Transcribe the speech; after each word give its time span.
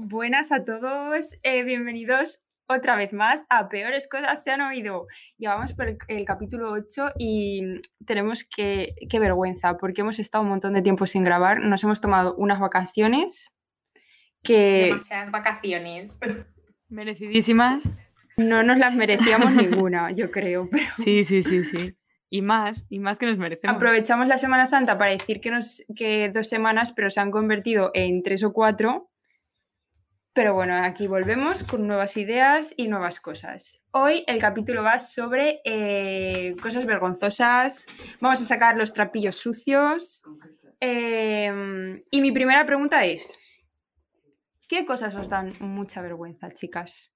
Buenas 0.00 0.52
a 0.52 0.64
todos, 0.64 1.36
eh, 1.42 1.64
bienvenidos 1.64 2.38
otra 2.68 2.94
vez 2.94 3.12
más 3.12 3.44
a 3.50 3.68
Peores 3.68 4.06
Cosas 4.06 4.44
se 4.44 4.52
han 4.52 4.60
oído. 4.60 5.08
Llevamos 5.38 5.72
por 5.72 5.88
el, 5.88 5.98
el 6.06 6.24
capítulo 6.24 6.70
8 6.70 7.14
y 7.18 7.80
tenemos 8.06 8.44
que, 8.44 8.94
qué 9.10 9.18
vergüenza, 9.18 9.76
porque 9.76 10.02
hemos 10.02 10.20
estado 10.20 10.44
un 10.44 10.50
montón 10.50 10.74
de 10.74 10.82
tiempo 10.82 11.08
sin 11.08 11.24
grabar, 11.24 11.58
nos 11.58 11.82
hemos 11.82 12.00
tomado 12.00 12.36
unas 12.36 12.60
vacaciones 12.60 13.56
que 14.44 14.84
Demasiadas 14.86 15.32
vacaciones. 15.32 16.20
Merecidísimas. 16.88 17.90
no 18.36 18.62
nos 18.62 18.78
las 18.78 18.94
merecíamos 18.94 19.50
ninguna, 19.52 20.12
yo 20.12 20.30
creo, 20.30 20.68
pero 20.70 20.84
Sí, 21.04 21.24
sí, 21.24 21.42
sí, 21.42 21.64
sí. 21.64 21.96
Y 22.30 22.42
más, 22.42 22.86
y 22.88 23.00
más 23.00 23.18
que 23.18 23.26
nos 23.26 23.36
merecemos. 23.36 23.74
aprovechamos 23.74 24.28
la 24.28 24.38
Semana 24.38 24.66
Santa 24.66 24.96
para 24.96 25.10
decir 25.10 25.40
que, 25.40 25.50
nos, 25.50 25.82
que 25.96 26.30
dos 26.32 26.48
semanas, 26.48 26.92
pero 26.92 27.10
se 27.10 27.18
han 27.18 27.32
convertido 27.32 27.90
en 27.94 28.22
tres 28.22 28.44
o 28.44 28.52
cuatro. 28.52 29.10
Pero 30.38 30.54
bueno, 30.54 30.84
aquí 30.84 31.08
volvemos 31.08 31.64
con 31.64 31.88
nuevas 31.88 32.16
ideas 32.16 32.72
y 32.76 32.86
nuevas 32.86 33.18
cosas. 33.18 33.80
Hoy 33.90 34.22
el 34.28 34.40
capítulo 34.40 34.84
va 34.84 35.00
sobre 35.00 35.60
eh, 35.64 36.54
cosas 36.62 36.86
vergonzosas. 36.86 37.86
Vamos 38.20 38.40
a 38.40 38.44
sacar 38.44 38.76
los 38.76 38.92
trapillos 38.92 39.34
sucios. 39.34 40.22
Eh, 40.80 42.04
y 42.12 42.20
mi 42.20 42.30
primera 42.30 42.64
pregunta 42.64 43.04
es: 43.04 43.36
¿qué 44.68 44.86
cosas 44.86 45.16
os 45.16 45.28
dan 45.28 45.54
mucha 45.58 46.02
vergüenza, 46.02 46.52
chicas? 46.52 47.12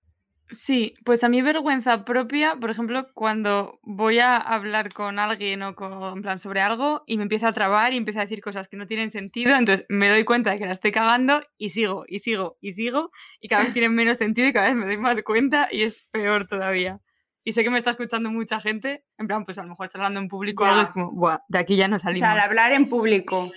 Sí, 0.52 0.92
pues 1.04 1.24
a 1.24 1.28
mí 1.30 1.40
vergüenza 1.40 2.04
propia, 2.04 2.56
por 2.56 2.70
ejemplo, 2.70 3.08
cuando 3.14 3.80
voy 3.82 4.18
a 4.18 4.36
hablar 4.36 4.92
con 4.92 5.18
alguien 5.18 5.62
o 5.62 5.74
con, 5.74 6.16
en 6.16 6.22
plan 6.22 6.38
sobre 6.38 6.60
algo 6.60 7.02
y 7.06 7.16
me 7.16 7.22
empiezo 7.22 7.48
a 7.48 7.52
trabar 7.54 7.94
y 7.94 7.96
empiezo 7.96 8.18
a 8.20 8.22
decir 8.22 8.42
cosas 8.42 8.68
que 8.68 8.76
no 8.76 8.86
tienen 8.86 9.10
sentido, 9.10 9.56
entonces 9.56 9.86
me 9.88 10.10
doy 10.10 10.24
cuenta 10.24 10.50
de 10.50 10.58
que 10.58 10.66
la 10.66 10.72
estoy 10.72 10.92
cagando 10.92 11.42
y 11.56 11.70
sigo, 11.70 12.04
y 12.06 12.18
sigo, 12.18 12.58
y 12.60 12.74
sigo, 12.74 13.10
y 13.40 13.48
cada 13.48 13.62
vez 13.64 13.72
tienen 13.72 13.94
menos 13.94 14.18
sentido 14.18 14.46
y 14.46 14.52
cada 14.52 14.66
vez 14.66 14.76
me 14.76 14.84
doy 14.84 14.98
más 14.98 15.22
cuenta 15.22 15.68
y 15.72 15.82
es 15.82 16.06
peor 16.10 16.46
todavía. 16.46 17.00
Y 17.44 17.54
sé 17.54 17.64
que 17.64 17.70
me 17.70 17.78
está 17.78 17.90
escuchando 17.90 18.30
mucha 18.30 18.60
gente, 18.60 19.04
en 19.18 19.26
plan, 19.26 19.44
pues 19.44 19.58
a 19.58 19.62
lo 19.62 19.70
mejor 19.70 19.86
estás 19.86 20.00
hablando 20.00 20.20
en 20.20 20.28
público 20.28 20.64
o 20.64 20.66
algo, 20.66 20.76
Ya. 20.78 20.82
es 20.82 20.90
como, 20.90 21.10
Buah, 21.12 21.38
de 21.48 21.58
aquí 21.58 21.76
ya 21.76 21.88
no 21.88 21.96
O 21.96 21.98
salimos. 21.98 22.18
sea, 22.20 22.32
al 22.32 22.40
hablar 22.40 22.72
en 22.72 22.88
público. 22.88 23.50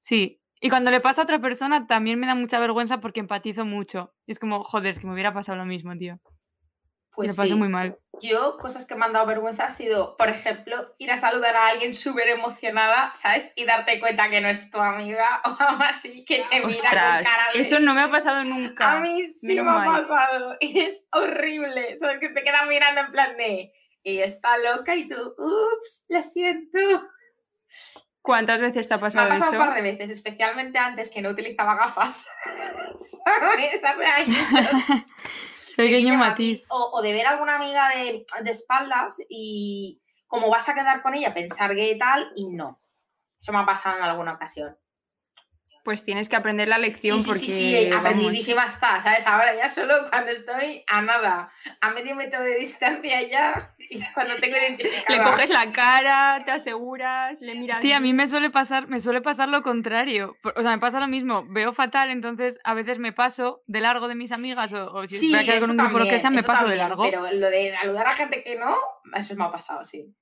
Sí. 0.00 0.39
Y 0.60 0.68
cuando 0.68 0.90
le 0.90 1.00
pasa 1.00 1.22
a 1.22 1.24
otra 1.24 1.40
persona 1.40 1.86
también 1.86 2.20
me 2.20 2.26
da 2.26 2.34
mucha 2.34 2.58
vergüenza 2.58 3.00
porque 3.00 3.20
empatizo 3.20 3.64
mucho. 3.64 4.14
Y 4.26 4.32
es 4.32 4.38
como, 4.38 4.62
joder, 4.62 4.90
es 4.90 4.98
que 4.98 5.06
me 5.06 5.14
hubiera 5.14 5.32
pasado 5.32 5.56
lo 5.56 5.64
mismo, 5.64 5.96
tío. 5.96 6.20
Pues 7.12 7.34
paso 7.34 7.48
sí. 7.48 7.54
muy 7.54 7.68
mal. 7.68 7.98
Yo, 8.20 8.56
cosas 8.58 8.86
que 8.86 8.94
me 8.94 9.04
han 9.04 9.12
dado 9.12 9.26
vergüenza 9.26 9.64
ha 9.64 9.70
sido, 9.70 10.16
por 10.16 10.28
ejemplo, 10.28 10.76
ir 10.98 11.10
a 11.10 11.16
saludar 11.16 11.56
a 11.56 11.68
alguien 11.68 11.92
súper 11.92 12.28
emocionada, 12.28 13.12
¿sabes? 13.14 13.52
Y 13.56 13.64
darte 13.64 13.98
cuenta 13.98 14.30
que 14.30 14.40
no 14.40 14.48
es 14.48 14.70
tu 14.70 14.78
amiga 14.78 15.42
o 15.44 15.56
algo 15.58 15.82
así, 15.82 16.24
que 16.24 16.44
te 16.50 16.56
mira 16.56 16.62
con 16.62 16.70
Ostras, 16.70 17.22
cara 17.28 17.52
de... 17.52 17.60
eso 17.60 17.80
no 17.80 17.94
me 17.94 18.02
ha 18.02 18.10
pasado 18.10 18.44
nunca. 18.44 18.92
A 18.92 19.00
mí 19.00 19.28
sí 19.28 19.60
me 19.60 19.70
ha 19.70 19.84
pasado 19.84 20.56
y 20.60 20.80
es 20.80 21.06
horrible. 21.12 21.98
¿Sabes? 21.98 22.18
Que 22.20 22.28
te 22.28 22.44
quedan 22.44 22.68
mirando 22.68 23.00
en 23.00 23.10
plan 23.10 23.36
de... 23.36 23.72
Y 24.02 24.18
está 24.20 24.56
loca 24.56 24.96
y 24.96 25.08
tú, 25.08 25.34
ups, 25.36 26.06
lo 26.08 26.22
siento. 26.22 26.78
¿Cuántas 28.22 28.60
veces 28.60 28.86
te 28.86 28.94
ha 28.94 28.98
Me 28.98 29.02
ha 29.02 29.06
pasado 29.06 29.28
pasado 29.28 29.52
eso? 29.52 29.60
un 29.60 29.66
par 29.66 29.74
de 29.74 29.82
veces, 29.82 30.10
especialmente 30.10 30.78
antes 30.78 31.08
que 31.10 31.22
no 31.22 31.30
utilizaba 31.30 31.74
gafas. 31.74 32.26
Pequeño 35.76 36.16
matiz. 36.16 36.64
O, 36.68 36.90
o 36.94 37.02
de 37.02 37.12
ver 37.12 37.26
a 37.26 37.30
alguna 37.30 37.56
amiga 37.56 37.88
de, 37.88 38.24
de 38.42 38.50
espaldas 38.50 39.16
y 39.28 40.02
como 40.26 40.50
vas 40.50 40.68
a 40.68 40.74
quedar 40.74 41.02
con 41.02 41.14
ella, 41.14 41.32
pensar 41.32 41.74
que 41.74 41.96
tal 41.96 42.30
y 42.34 42.48
no. 42.48 42.80
Eso 43.40 43.52
me 43.52 43.58
ha 43.58 43.66
pasado 43.66 43.96
en 43.96 44.04
alguna 44.04 44.34
ocasión. 44.34 44.76
Pues 45.82 46.04
tienes 46.04 46.28
que 46.28 46.36
aprender 46.36 46.68
la 46.68 46.76
Sí, 46.76 46.82
lección 46.82 47.18
sí, 47.18 47.24
porque 47.26 47.40
sí, 47.40 47.46
sí, 47.48 47.90
aprendidísima 47.90 48.64
está, 48.66 49.00
¿sabes? 49.00 49.26
Ahora 49.26 49.56
ya 49.56 49.68
solo 49.68 49.94
cuando 50.10 50.30
estoy 50.30 50.84
a 50.86 51.00
nada, 51.02 51.50
a 51.80 51.90
medio 51.90 52.14
metro 52.14 52.42
de 52.42 52.56
distancia 52.56 53.22
ya, 53.26 53.74
y 53.78 54.00
cuando 54.12 54.36
tengo 54.36 54.56
identificada. 54.56 55.24
le 55.24 55.30
coges 55.30 55.50
la 55.50 55.72
cara, 55.72 56.42
te 56.44 56.50
aseguras, 56.50 57.40
le 57.40 57.54
miras. 57.54 57.80
Tía, 57.80 57.96
a 57.96 58.00
mí 58.00 58.12
me 58.12 58.28
suele 58.28 58.50
pasar, 58.50 58.88
me 58.88 59.00
suele 59.00 59.20
pasar 59.22 59.48
lo 59.48 59.62
contrario. 59.62 60.36
O 60.54 60.62
sea, 60.62 60.70
me 60.72 60.78
pasa 60.78 61.00
lo 61.00 61.08
mismo. 61.08 61.44
Veo 61.48 61.72
fatal, 61.72 62.10
entonces 62.10 62.58
a 62.64 62.74
veces 62.74 62.98
me 62.98 63.12
paso 63.12 63.62
de 63.66 63.80
largo 63.80 64.06
de 64.08 64.14
mis 64.14 64.32
amigas 64.32 64.72
o, 64.74 64.92
o 64.92 65.06
si 65.06 65.18
Sí, 65.18 65.30
voy 65.30 65.40
a 65.40 65.44
quedar 65.44 65.60
con 65.60 65.70
un 65.70 65.76
grupo 65.78 65.98
lo 65.98 66.04
que 66.08 66.18
sea, 66.18 66.30
me 66.30 66.42
paso 66.42 66.64
de 66.64 66.76
también, 66.76 66.88
largo. 66.88 67.02
Pero 67.04 67.22
lo 67.32 67.50
de 67.50 67.72
saludar 67.72 68.06
a 68.06 68.12
gente 68.14 68.42
que 68.42 68.56
no, 68.56 68.76
eso 69.14 69.34
me 69.34 69.44
ha 69.44 69.50
pasado, 69.50 69.82
sí. 69.84 70.14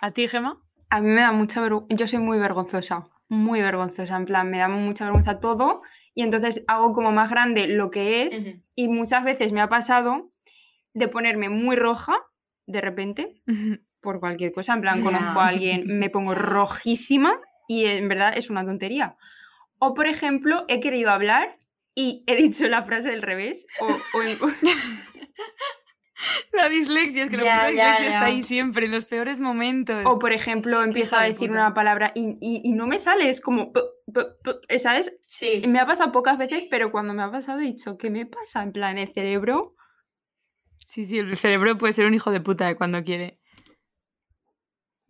¿A 0.00 0.10
ti, 0.12 0.28
Gema? 0.28 0.62
A 0.90 1.00
mí 1.00 1.08
me 1.10 1.20
da 1.20 1.32
mucha 1.32 1.60
vergüenza. 1.60 1.94
Yo 1.94 2.06
soy 2.06 2.20
muy 2.20 2.38
vergonzosa, 2.38 3.06
muy 3.28 3.60
vergonzosa. 3.60 4.16
En 4.16 4.24
plan, 4.24 4.50
me 4.50 4.58
da 4.58 4.68
mucha 4.68 5.04
vergüenza 5.04 5.40
todo 5.40 5.82
y 6.14 6.22
entonces 6.22 6.64
hago 6.66 6.92
como 6.92 7.12
más 7.12 7.30
grande 7.30 7.68
lo 7.68 7.90
que 7.90 8.22
es. 8.22 8.50
Y 8.74 8.88
muchas 8.88 9.24
veces 9.24 9.52
me 9.52 9.60
ha 9.60 9.68
pasado 9.68 10.30
de 10.94 11.08
ponerme 11.08 11.48
muy 11.48 11.76
roja 11.76 12.16
de 12.66 12.80
repente 12.80 13.40
por 14.00 14.20
cualquier 14.20 14.52
cosa. 14.52 14.74
En 14.74 14.80
plan, 14.80 15.02
conozco 15.02 15.40
a 15.40 15.48
alguien, 15.48 15.84
me 15.86 16.10
pongo 16.10 16.34
rojísima 16.34 17.38
y 17.66 17.84
en 17.84 18.08
verdad 18.08 18.32
es 18.36 18.50
una 18.50 18.64
tontería. 18.64 19.16
O, 19.78 19.94
por 19.94 20.06
ejemplo, 20.06 20.64
he 20.68 20.80
querido 20.80 21.10
hablar 21.10 21.58
y 21.94 22.24
he 22.26 22.36
dicho 22.36 22.66
la 22.66 22.82
frase 22.82 23.10
del 23.10 23.22
revés. 23.22 23.66
O, 23.80 23.86
o 23.86 24.22
La 26.52 26.68
dislexia, 26.68 27.24
es 27.24 27.30
que 27.30 27.36
la 27.36 27.44
Ya, 27.44 27.56
ya, 27.62 27.68
dislexia 27.70 28.08
está 28.08 28.24
ahí 28.26 28.42
siempre, 28.42 28.86
en 28.86 28.92
los 28.92 29.04
peores 29.04 29.38
momentos. 29.40 30.02
o, 30.04 30.18
por 30.18 30.32
ejemplo, 30.32 30.82
empiezo 30.82 31.14
hija 31.14 31.20
a 31.20 31.22
de 31.24 31.32
decir 31.32 31.50
una 31.50 31.74
palabra 31.74 32.12
y, 32.14 32.36
y- 32.40 32.60
y 32.64 32.72
no 32.72 32.86
me 32.86 32.98
sale. 32.98 33.28
Es 33.28 33.40
como... 33.40 33.72
pu- 33.72 33.88
pu- 34.06 34.78
¿Sabes? 34.78 35.16
Sí. 35.26 35.62
Me 35.68 35.78
ha 35.78 35.86
pasado 35.86 36.10
pocas 36.12 36.36
veces, 36.38 36.64
pero 36.70 36.90
cuando 36.90 37.14
me 37.14 37.22
ha 37.22 37.30
pasado 37.30 37.60
he 37.60 37.64
dicho, 37.64 37.96
¿qué 37.96 38.10
me 38.10 38.26
pasa? 38.26 38.62
En 38.62 38.72
plan, 38.72 38.98
el 38.98 39.12
cerebro... 39.12 39.74
Sí, 40.86 41.04
sí, 41.06 41.18
el 41.18 41.36
cerebro 41.36 41.76
puede 41.78 41.92
ser 41.92 42.06
un 42.06 42.14
hijo 42.14 42.30
de 42.30 42.40
puta 42.40 42.66
de 42.66 42.74
cuando 42.76 43.04
quiere. 43.04 43.38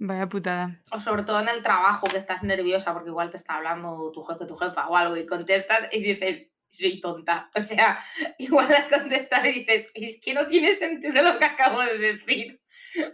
Vaya 0.01 0.29
putada. 0.29 0.81
O 0.93 1.01
sobre 1.01 1.25
todo 1.25 1.41
en 1.41 1.49
el 1.49 1.63
trabajo, 1.63 2.07
que 2.07 2.17
estás 2.17 2.43
nerviosa 2.45 2.93
porque 2.93 3.09
igual 3.11 3.31
te 3.31 3.37
está 3.37 3.57
hablando 3.57 4.11
tu 4.13 4.23
jefe, 4.23 4.47
tu 4.47 4.57
jefa 4.57 4.89
o 4.89 4.97
algo 4.97 5.17
y 5.17 5.27
contestas 5.27 5.89
y 5.93 6.03
dices, 6.03 6.51
soy 6.71 7.01
tonta. 7.01 7.51
O 7.55 7.61
sea, 7.63 7.99
igual 8.39 8.73
has 8.73 8.89
contestado 8.89 9.49
y 9.49 9.53
dices, 9.61 9.91
es 9.95 10.19
que 10.23 10.35
no 10.35 10.47
tiene 10.47 10.73
sentido 10.73 11.23
lo 11.23 11.39
que 11.39 11.45
acabo 11.45 11.81
de 11.83 11.99
decir. 11.99 12.61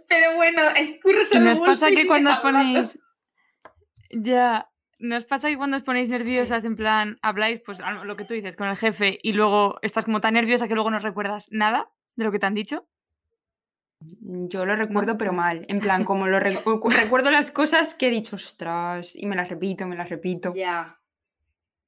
Pero 0.07 0.35
bueno, 0.35 0.61
escurso 0.77 1.35
¿Y 1.35 1.37
el 1.37 1.43
nos 1.45 1.59
pasa 1.59 1.89
que 1.89 2.07
cuando 2.07 2.31
os 2.31 2.39
ponéis... 2.39 2.99
Ya... 4.11 4.69
¿Nos 4.97 5.25
pasa 5.25 5.49
que 5.49 5.57
cuando 5.57 5.75
os 5.75 5.83
ponéis 5.83 6.07
nerviosas, 6.07 6.63
en 6.63 6.77
plan, 6.77 7.19
habláis, 7.21 7.59
pues 7.59 7.81
lo 8.05 8.15
que 8.15 8.23
tú 8.23 8.33
dices, 8.33 8.55
con 8.55 8.69
el 8.69 8.77
jefe 8.77 9.19
y 9.21 9.33
luego 9.33 9.77
estás 9.81 10.05
como 10.05 10.21
tan 10.21 10.35
nerviosa 10.35 10.69
que 10.69 10.73
luego 10.73 10.89
no 10.89 10.99
recuerdas 10.99 11.47
nada 11.51 11.91
de 12.15 12.23
lo 12.23 12.31
que 12.31 12.39
te 12.39 12.45
han 12.45 12.53
dicho? 12.53 12.87
Yo 13.99 14.65
lo 14.65 14.73
recuerdo, 14.77 15.17
pero 15.17 15.33
mal. 15.33 15.65
En 15.67 15.79
plan, 15.79 16.05
como 16.05 16.27
lo 16.27 16.39
re- 16.39 16.63
cu- 16.63 16.89
recuerdo 16.89 17.29
las 17.29 17.51
cosas 17.51 17.93
que 17.93 18.07
he 18.07 18.09
dicho, 18.09 18.37
ostras, 18.37 19.17
y 19.17 19.25
me 19.25 19.35
las 19.35 19.49
repito, 19.49 19.85
me 19.85 19.97
las 19.97 20.09
repito. 20.09 20.53
Ya. 20.55 20.97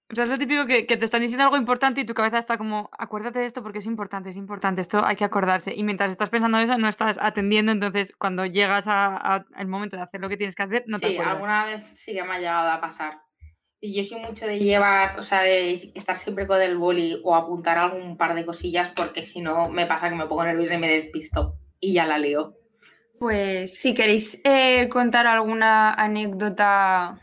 O 0.10 0.16
sea, 0.16 0.24
es 0.24 0.30
lo 0.30 0.38
típico 0.38 0.66
que, 0.66 0.86
que 0.86 0.96
te 0.96 1.04
están 1.04 1.22
diciendo 1.22 1.44
algo 1.44 1.58
importante 1.58 2.00
y 2.00 2.06
tu 2.06 2.14
cabeza 2.14 2.38
está 2.38 2.58
como, 2.58 2.90
acuérdate 2.98 3.40
de 3.40 3.46
esto 3.46 3.62
porque 3.62 3.80
es 3.80 3.86
importante, 3.86 4.30
es 4.30 4.38
importante, 4.38 4.80
esto 4.80 5.06
hay 5.06 5.18
que 5.18 5.26
acordarse. 5.26 5.74
Y 5.76 5.84
mientras 5.84 6.10
estás 6.10 6.30
pensando 6.30 6.58
eso, 6.60 6.78
no 6.78 6.88
estás 6.88 7.18
atendiendo, 7.22 7.74
entonces 7.74 8.14
cuando 8.18 8.46
llegas 8.46 8.88
a- 8.88 9.18
a- 9.18 9.46
al 9.54 9.68
momento 9.68 9.98
de 9.98 10.04
hacer 10.04 10.22
lo 10.22 10.30
que 10.30 10.38
tienes 10.38 10.56
que 10.56 10.64
hacer, 10.64 10.84
no 10.88 10.98
te 11.00 11.08
sí, 11.08 11.14
acuerdas. 11.14 11.34
alguna 11.36 11.66
vez 11.66 11.84
sí 11.96 12.14
que 12.14 12.24
me 12.24 12.36
ha 12.36 12.40
llegado 12.40 12.70
a 12.72 12.80
pasar. 12.80 13.20
Y 13.82 13.94
yo 13.96 14.04
soy 14.04 14.20
mucho 14.22 14.48
de 14.48 14.58
llevar, 14.60 15.20
o 15.20 15.24
sea, 15.24 15.42
de 15.42 15.74
estar 15.94 16.18
siempre 16.18 16.48
con 16.48 16.62
el 16.62 16.78
boli 16.78 17.20
o 17.24 17.36
apuntar 17.36 17.78
algún 17.78 18.16
par 18.18 18.34
de 18.34 18.46
cosillas 18.46 18.90
porque 18.90 19.24
si 19.24 19.42
no 19.42 19.70
me 19.70 19.86
pasa 19.86 20.10
que 20.10 20.16
me 20.16 20.26
pongo 20.26 20.46
nerviosa 20.46 20.74
y 20.76 20.80
me 20.80 20.88
despisto 20.90 21.56
y 21.80 21.94
ya 21.94 22.06
la 22.08 22.18
leo. 22.18 22.56
Pues 23.20 23.78
si 23.80 23.94
queréis 23.94 24.40
eh, 24.46 24.90
contar 24.90 25.28
alguna 25.28 25.94
anécdota 25.94 27.20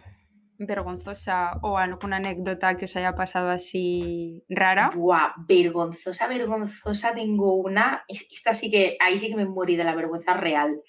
vergonzosa 0.59 1.59
o 1.62 1.78
alguna 1.78 2.16
anécdota 2.16 2.76
que 2.76 2.84
os 2.87 2.97
haya 2.97 3.15
pasado 3.15 3.50
así 3.50 4.44
rara. 4.48 4.91
Buah, 4.94 5.34
vergonzosa, 5.48 6.26
vergonzosa, 6.29 7.14
tengo 7.14 7.55
una. 7.56 8.05
es- 8.08 8.26
Esta 8.31 8.55
sí 8.55 8.70
que, 8.70 8.96
ahí 9.00 9.19
sí 9.19 9.29
que 9.29 9.37
me 9.37 9.46
morí 9.46 9.76
de 9.76 9.84
la 9.84 9.94
vergüenza 9.94 10.34
real. 10.34 10.81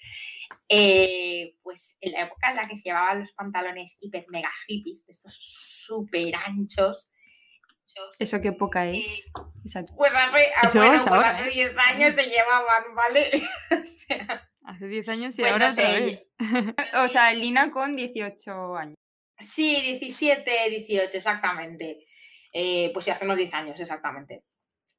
Eh, 0.68 1.56
pues 1.62 1.96
en 2.00 2.12
la 2.12 2.22
época 2.22 2.50
en 2.50 2.56
la 2.56 2.68
que 2.68 2.76
se 2.76 2.84
llevaban 2.84 3.20
los 3.20 3.32
pantalones 3.32 3.96
hiper 4.00 4.26
mega 4.28 4.50
hippies, 4.66 5.04
de 5.06 5.12
estos 5.12 5.36
súper 5.38 6.34
anchos. 6.46 7.10
Eso 8.18 8.40
qué 8.40 8.48
época 8.48 8.84
es. 8.86 9.30
Esa- 9.64 9.82
Pues 9.96 10.12
hace, 10.14 10.44
ah, 10.56 10.66
Eso 10.66 10.78
bueno, 10.80 10.94
es 10.96 11.04
pues 11.04 11.20
hace 11.24 11.48
¿eh? 11.48 11.52
10 11.52 11.72
años 11.78 12.14
se 12.16 12.24
llevaban, 12.24 12.84
¿vale? 12.94 13.22
o 13.70 13.84
sea, 13.84 14.48
Hace 14.64 14.86
10 14.88 15.08
años 15.08 15.38
y 15.38 15.42
pues 15.42 15.52
ahora 15.52 15.68
no 15.68 15.74
sé. 15.74 16.28
O 17.04 17.08
sea, 17.08 17.32
Lina 17.32 17.70
con 17.70 17.94
18 17.94 18.76
años. 18.76 18.96
Sí, 19.38 19.80
17, 19.82 20.70
18, 20.70 21.16
exactamente. 21.16 22.06
Eh, 22.52 22.90
pues 22.92 23.04
sí, 23.04 23.10
hace 23.10 23.24
unos 23.24 23.36
10 23.36 23.52
años, 23.54 23.80
exactamente. 23.80 24.44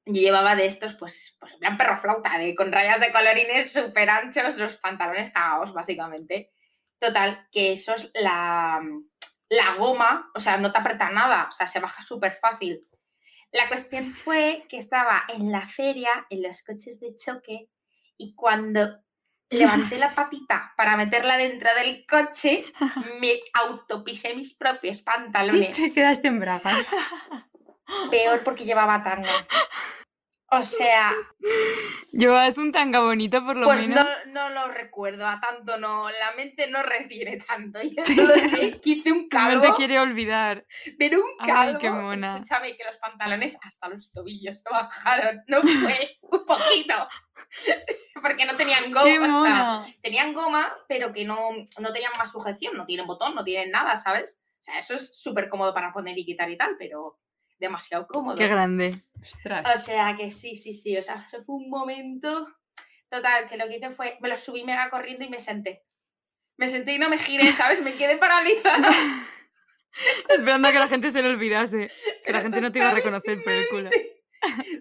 Yo 0.05 0.21
llevaba 0.21 0.55
de 0.55 0.65
estos, 0.65 0.93
pues, 0.93 1.35
pues 1.39 1.53
en 1.53 1.59
plan 1.59 1.77
perro 1.77 1.97
flauta, 1.97 2.37
de, 2.37 2.55
con 2.55 2.71
rayas 2.71 2.99
de 2.99 3.11
colorines 3.11 3.73
súper 3.73 4.09
anchos, 4.09 4.57
los 4.57 4.77
pantalones 4.77 5.31
cagados, 5.31 5.73
básicamente. 5.73 6.51
Total, 6.99 7.47
que 7.51 7.71
eso 7.73 7.93
es 7.93 8.11
la, 8.13 8.81
la 9.49 9.75
goma, 9.75 10.31
o 10.35 10.39
sea, 10.39 10.57
no 10.57 10.71
te 10.71 10.79
aprieta 10.79 11.09
nada, 11.09 11.47
o 11.49 11.51
sea, 11.51 11.67
se 11.67 11.79
baja 11.79 12.01
súper 12.03 12.33
fácil. 12.33 12.87
La 13.51 13.67
cuestión 13.67 14.05
fue 14.11 14.65
que 14.69 14.77
estaba 14.77 15.23
en 15.29 15.51
la 15.51 15.65
feria, 15.65 16.09
en 16.29 16.43
los 16.43 16.63
coches 16.63 16.99
de 16.99 17.15
choque, 17.15 17.69
y 18.17 18.35
cuando 18.35 19.03
levanté 19.49 19.97
la 19.97 20.09
patita 20.13 20.73
para 20.75 20.97
meterla 20.97 21.37
dentro 21.37 21.69
del 21.75 22.05
coche, 22.05 22.65
me 23.21 23.33
autopisé 23.53 24.35
mis 24.35 24.53
propios 24.53 24.99
Y 24.99 25.03
pantalones. 25.03 25.75
te 25.75 25.93
quedaste 25.93 26.27
en 26.27 26.39
bragas. 26.39 26.91
Peor 28.11 28.43
porque 28.43 28.65
llevaba 28.65 29.03
tanga. 29.03 29.47
O 30.49 30.61
sea, 30.63 31.13
Llevas 32.13 32.57
un 32.57 32.71
tanga 32.71 33.01
bonito 33.01 33.43
por 33.45 33.57
lo 33.57 33.65
pues 33.65 33.85
menos. 33.87 34.05
no, 34.27 34.49
no 34.49 34.49
lo 34.49 34.67
recuerdo, 34.71 35.27
a 35.27 35.39
tanto 35.41 35.77
no, 35.77 36.09
la 36.09 36.31
mente 36.37 36.67
no 36.67 36.81
retiene 36.83 37.37
tanto. 37.37 37.79
Yo 37.81 38.05
solo 38.05 38.33
sé 38.49 38.79
que 38.81 38.89
hice 38.91 39.11
un 39.11 39.23
No 39.23 39.29
calvo, 39.29 39.61
te 39.61 39.73
quiere 39.73 39.99
olvidar. 39.99 40.65
pero 40.97 41.17
un 41.19 41.31
Ay, 41.39 41.47
calvo. 41.51 41.79
qué 41.79 41.89
mona. 41.89 42.35
Escúchame 42.37 42.75
que 42.77 42.83
los 42.85 42.97
pantalones 42.97 43.57
hasta 43.61 43.89
los 43.89 44.11
tobillos 44.11 44.59
se 44.59 44.69
bajaron, 44.69 45.43
no 45.47 45.61
fue 45.61 46.17
un 46.21 46.45
poquito. 46.45 46.93
Porque 48.21 48.45
no 48.45 48.55
tenían 48.55 48.91
goma, 48.91 49.03
¡Qué 49.03 49.19
o 49.19 49.45
sea, 49.45 49.81
tenían 50.01 50.33
goma, 50.33 50.73
pero 50.87 51.11
que 51.13 51.25
no, 51.25 51.37
no 51.79 51.93
tenían 51.93 52.13
más 52.17 52.31
sujeción, 52.31 52.75
no 52.77 52.85
tienen 52.85 53.05
botón, 53.05 53.35
no 53.35 53.43
tienen 53.43 53.69
nada, 53.71 53.95
¿sabes? 53.97 54.39
O 54.59 54.63
sea, 54.63 54.79
eso 54.79 54.95
es 54.95 55.21
súper 55.21 55.49
cómodo 55.49 55.73
para 55.73 55.93
poner 55.93 56.17
y 56.17 56.25
quitar 56.25 56.49
y 56.49 56.57
tal, 56.57 56.75
pero 56.79 57.19
demasiado 57.59 58.07
cómodo. 58.07 58.35
¡Qué 58.35 58.47
grande! 58.47 59.03
O 59.15 59.21
Ostras. 59.21 59.83
sea 59.83 60.15
que 60.15 60.31
sí, 60.31 60.55
sí, 60.55 60.73
sí, 60.73 60.97
o 60.97 61.01
sea, 61.01 61.25
eso 61.27 61.41
fue 61.41 61.55
un 61.55 61.69
momento 61.69 62.47
total, 63.09 63.47
que 63.47 63.57
lo 63.57 63.67
que 63.67 63.77
hice 63.77 63.89
fue, 63.89 64.17
me 64.21 64.29
lo 64.29 64.37
subí 64.37 64.63
mega 64.63 64.89
corriendo 64.89 65.25
y 65.25 65.29
me 65.29 65.39
senté. 65.39 65.83
Me 66.57 66.67
senté 66.67 66.93
y 66.93 66.99
no 66.99 67.09
me 67.09 67.17
giré, 67.17 67.51
¿sabes? 67.53 67.81
Me 67.81 67.93
quedé 67.93 68.17
paralizada. 68.17 68.89
Esperando 70.29 70.67
a 70.67 70.71
que 70.71 70.79
la 70.79 70.87
gente 70.87 71.11
se 71.11 71.21
lo 71.21 71.29
olvidase. 71.29 71.89
Que 72.23 72.31
la 72.31 72.41
gente 72.41 72.61
no 72.61 72.71
te 72.71 72.79
iba 72.79 72.89
a 72.89 72.93
reconocer 72.93 73.43
por 73.43 73.53
el 73.53 73.67
culo. 73.69 73.89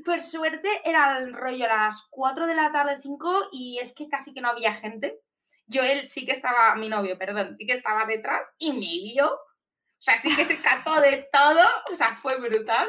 Por 0.05 0.23
suerte 0.23 0.69
era 0.84 1.19
el 1.19 1.32
rollo 1.32 1.64
a 1.64 1.84
las 1.84 2.06
4 2.11 2.46
de 2.46 2.55
la 2.55 2.73
tarde, 2.73 2.99
5, 3.00 3.49
y 3.52 3.78
es 3.78 3.94
que 3.94 4.08
casi 4.08 4.34
que 4.34 4.40
no 4.40 4.49
había 4.49 4.73
gente. 4.73 5.20
Yo, 5.67 5.82
él 5.82 6.08
sí 6.08 6.26
que 6.26 6.32
estaba, 6.32 6.75
mi 6.76 6.88
novio, 6.88 7.19
perdón, 7.19 7.56
sí 7.56 7.67
que 7.67 7.73
estaba 7.73 8.05
detrás 8.05 8.55
y 8.58 8.73
me 8.73 8.81
vio. 8.81 9.38
O 10.06 10.08
sea, 10.08 10.19
sí 10.19 10.37
que 10.37 10.44
se 10.44 10.61
cató 10.61 11.00
de 11.00 11.29
todo. 11.32 11.61
O 11.91 11.97
sea, 11.97 12.14
fue 12.14 12.38
brutal. 12.38 12.87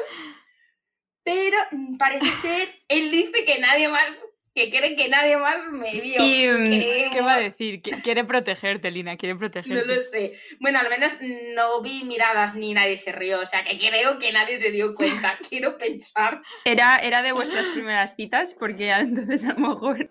Pero 1.24 1.58
mm, 1.72 1.96
parece 1.96 2.30
ser, 2.36 2.68
él 2.86 3.10
dice 3.10 3.44
que 3.44 3.58
nadie 3.58 3.88
más, 3.88 4.22
que 4.54 4.70
cree 4.70 4.94
que 4.94 5.08
nadie 5.08 5.36
más 5.36 5.66
me 5.72 6.00
vio. 6.00 6.22
Y, 6.24 6.46
mm, 6.46 7.10
¿Qué 7.12 7.20
va 7.20 7.34
a 7.34 7.38
decir? 7.40 7.82
Quiere 7.82 8.24
protegerte, 8.24 8.92
Lina, 8.92 9.16
quiere 9.16 9.34
No 9.34 9.40
protegerte. 9.40 9.84
lo 9.84 10.02
sé. 10.02 10.34
Bueno, 10.60 10.78
al 10.78 10.88
menos 10.88 11.14
no 11.56 11.82
vi 11.82 12.04
miradas 12.04 12.54
ni 12.54 12.72
nadie 12.72 12.96
se 12.96 13.10
rió. 13.10 13.40
O 13.40 13.46
sea, 13.46 13.64
que 13.64 13.76
creo 13.76 14.20
que 14.20 14.30
nadie 14.30 14.60
se 14.60 14.70
dio 14.70 14.94
cuenta. 14.94 15.36
Quiero 15.50 15.76
pensar. 15.76 16.40
Era, 16.64 16.98
era 16.98 17.22
de 17.22 17.32
vuestras 17.32 17.66
primeras 17.70 18.14
citas, 18.14 18.54
porque 18.54 18.90
entonces 18.90 19.44
a 19.44 19.54
lo 19.54 19.70
mejor. 19.70 20.08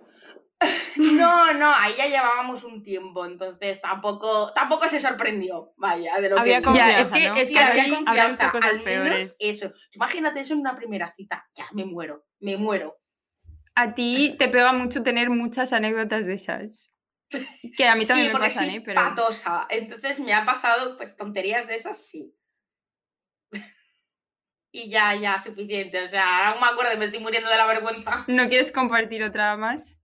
No, 0.98 1.54
no, 1.54 1.72
ahí 1.76 1.94
ya 1.96 2.08
llevábamos 2.08 2.64
un 2.64 2.82
tiempo, 2.82 3.24
entonces 3.26 3.80
tampoco, 3.80 4.52
tampoco 4.54 4.88
se 4.88 5.00
sorprendió, 5.00 5.74
vaya, 5.78 6.20
de 6.20 6.30
lo 6.30 6.40
Había 6.40 6.60
que. 6.62 6.74
Ya, 6.74 7.00
es 7.00 7.10
confianza, 7.10 7.14
que- 7.14 7.30
¿no? 7.30 7.36
es 7.36 7.48
Sí, 7.50 7.54
que 7.54 7.60
había 7.60 7.90
confianza, 7.96 8.52
cosas 8.52 8.70
al 8.72 8.84
menos 8.84 8.84
peores. 8.84 9.36
eso. 9.40 9.72
Imagínate 9.92 10.40
eso 10.40 10.54
en 10.54 10.60
una 10.62 10.76
primera 10.76 11.14
cita. 11.16 11.48
Ya, 11.54 11.68
me 11.74 11.86
muero, 11.86 12.26
me 12.40 12.58
muero. 12.58 13.00
A 13.76 13.94
ti 13.94 14.36
te 14.40 14.48
pega 14.50 14.74
mucho 14.74 15.04
tener 15.04 15.30
muchas 15.30 15.72
anécdotas 15.72 16.26
de 16.26 16.34
esas. 16.34 16.92
Que 17.78 17.88
a 17.88 17.96
mí 17.96 18.06
también 18.08 18.30
sí, 18.30 18.34
me 18.34 18.40
pasan, 18.40 18.66
soy 18.66 18.76
¿eh? 18.78 18.82
Pero. 18.84 19.02
patosa. 19.02 19.68
Entonces 19.70 20.20
me 20.20 20.34
ha 20.34 20.46
pasado, 20.46 20.98
pues, 20.98 21.16
tonterías 21.16 21.68
de 21.68 21.76
esas, 21.76 22.08
sí. 22.08 22.34
y 24.72 24.90
ya, 24.90 25.14
ya, 25.16 25.38
suficiente. 25.40 26.04
O 26.06 26.10
sea, 26.10 26.50
aún 26.50 26.60
me 26.62 26.68
acuerdo 26.68 26.98
me 26.98 27.06
estoy 27.06 27.20
muriendo 27.20 27.50
de 27.50 27.58
la 27.58 27.66
vergüenza. 27.66 28.26
¿No 28.28 28.48
quieres 28.48 28.72
compartir 28.72 29.24
otra 29.24 29.56
más? 29.58 30.02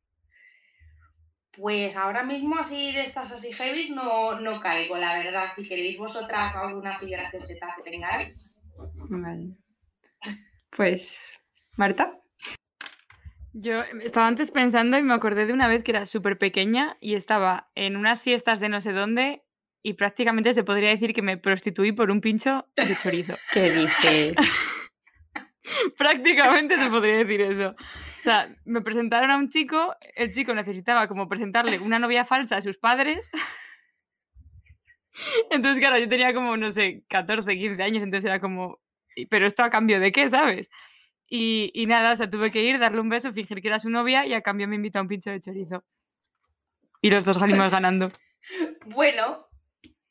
Pues 1.55 1.95
ahora 1.95 2.23
mismo 2.23 2.57
así 2.57 2.91
de 2.91 3.01
estas 3.01 3.31
así 3.31 3.51
heavy 3.51 3.91
no, 3.91 4.39
no 4.39 4.59
caigo, 4.59 4.97
la 4.97 5.17
verdad. 5.17 5.51
Si 5.55 5.67
queréis 5.67 5.97
vosotras 5.97 6.55
alguna 6.55 6.91
así 6.91 7.11
gracioseta 7.11 7.75
que 7.75 7.91
tengáis. 7.91 8.61
Vale. 9.09 9.55
Pues. 10.75 11.39
Marta. 11.77 12.19
Yo 13.53 13.83
estaba 14.01 14.25
antes 14.25 14.49
pensando 14.49 14.97
y 14.97 15.03
me 15.03 15.13
acordé 15.13 15.45
de 15.45 15.53
una 15.53 15.67
vez 15.67 15.83
que 15.83 15.91
era 15.91 16.07
súper 16.07 16.39
pequeña 16.39 16.97
y 16.99 17.13
estaba 17.13 17.69
en 17.75 17.97
unas 17.97 18.23
fiestas 18.23 18.59
de 18.59 18.69
no 18.69 18.81
sé 18.81 18.93
dónde 18.93 19.43
y 19.83 19.93
prácticamente 19.93 20.53
se 20.53 20.63
podría 20.63 20.89
decir 20.89 21.13
que 21.13 21.21
me 21.21 21.37
prostituí 21.37 21.91
por 21.91 22.09
un 22.09 22.19
pincho 22.19 22.65
de 22.75 22.95
chorizo. 22.95 23.35
¿Qué 23.51 23.69
dices? 23.71 24.35
prácticamente 25.97 26.77
se 26.77 26.89
podría 26.89 27.17
decir 27.17 27.41
eso. 27.41 27.69
O 27.69 28.21
sea, 28.23 28.55
me 28.65 28.81
presentaron 28.81 29.31
a 29.31 29.37
un 29.37 29.49
chico, 29.49 29.95
el 30.15 30.31
chico 30.31 30.53
necesitaba 30.53 31.07
como 31.07 31.27
presentarle 31.27 31.79
una 31.79 31.99
novia 31.99 32.25
falsa 32.25 32.57
a 32.57 32.61
sus 32.61 32.77
padres. 32.77 33.29
Entonces, 35.51 35.79
claro, 35.79 35.97
yo 35.99 36.09
tenía 36.09 36.33
como, 36.33 36.57
no 36.57 36.69
sé, 36.69 37.03
14, 37.07 37.55
15 37.57 37.83
años, 37.83 38.03
entonces 38.03 38.25
era 38.25 38.39
como, 38.39 38.79
"¿Y- 39.15 39.25
pero 39.27 39.45
esto 39.45 39.63
a 39.63 39.69
cambio 39.69 39.99
de 39.99 40.11
qué, 40.11 40.27
¿sabes? 40.29 40.69
Y, 41.27 41.71
y 41.73 41.85
nada, 41.85 42.13
o 42.13 42.15
sea, 42.15 42.29
tuve 42.29 42.51
que 42.51 42.63
ir, 42.63 42.79
darle 42.79 42.99
un 43.01 43.09
beso, 43.09 43.31
fingir 43.33 43.61
que 43.61 43.67
era 43.67 43.79
su 43.79 43.89
novia 43.89 44.25
y 44.25 44.33
a 44.33 44.41
cambio 44.41 44.67
me 44.67 44.75
invitó 44.75 44.99
a 44.99 45.01
un 45.03 45.07
pincho 45.07 45.31
de 45.31 45.39
chorizo. 45.39 45.83
Y 47.01 47.09
los 47.11 47.25
dos 47.25 47.37
salimos 47.37 47.71
ganando. 47.71 48.11
Bueno, 48.87 49.47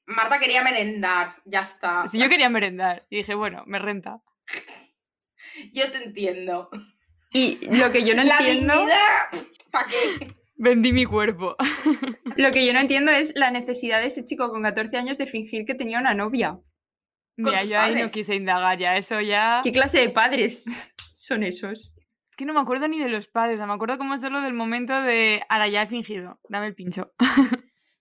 Marta 0.07 0.39
quería 0.39 0.65
merendar, 0.65 1.37
ya 1.45 1.61
está. 1.61 2.07
Si 2.07 2.19
yo 2.19 2.31
quería 2.31 2.49
merendar 2.49 3.05
y 3.11 3.19
dije, 3.19 3.35
bueno, 3.35 3.63
me 3.67 3.79
renta. 3.79 4.23
Yo 5.73 5.91
te 5.91 6.05
entiendo. 6.05 6.71
Y 7.33 7.59
lo 7.77 7.91
que 7.91 8.05
yo 8.05 8.15
no 8.15 8.23
la 8.25 8.39
entiendo. 8.39 8.75
dignidad, 8.75 9.49
¿para 9.71 9.89
qué? 9.89 10.35
Vendí 10.57 10.93
mi 10.93 11.07
cuerpo. 11.07 11.57
Lo 12.37 12.51
que 12.53 12.65
yo 12.65 12.73
no 12.73 12.79
entiendo 12.79 13.11
es 13.11 13.33
la 13.35 13.51
necesidad 13.51 14.01
de 14.01 14.07
ese 14.07 14.25
chico 14.25 14.49
con 14.51 14.63
14 14.63 14.97
años 14.97 15.19
de 15.19 15.27
fingir 15.27 15.65
que 15.65 15.75
tenía 15.75 15.99
una 15.99 16.15
novia. 16.15 16.61
Mira, 17.37 17.65
yo 17.65 17.81
ahí 17.81 18.01
no 18.01 18.09
quise 18.09 18.37
indagar 18.37 18.79
ya, 18.79 18.97
eso 18.97 19.21
ya... 19.21 19.61
¿Qué 19.65 19.73
clase 19.73 19.99
de 19.99 20.11
padres 20.11 20.65
son 21.15 21.43
esos? 21.43 21.97
Es 22.31 22.37
que 22.37 22.45
no 22.45 22.55
me 22.55 22.61
acuerdo 22.61 22.87
ni 22.87 23.01
de 23.01 23.09
los 23.09 23.27
padres, 23.27 23.57
o 23.57 23.59
sea, 23.59 23.67
me 23.67 23.73
acuerdo 23.73 23.99
como 23.99 24.17
solo 24.19 24.41
del 24.41 24.53
momento 24.53 25.03
de, 25.03 25.43
ahora 25.49 25.67
ya 25.67 25.83
he 25.83 25.87
fingido, 25.87 26.39
dame 26.49 26.69
el 26.69 26.75
pincho. 26.75 27.13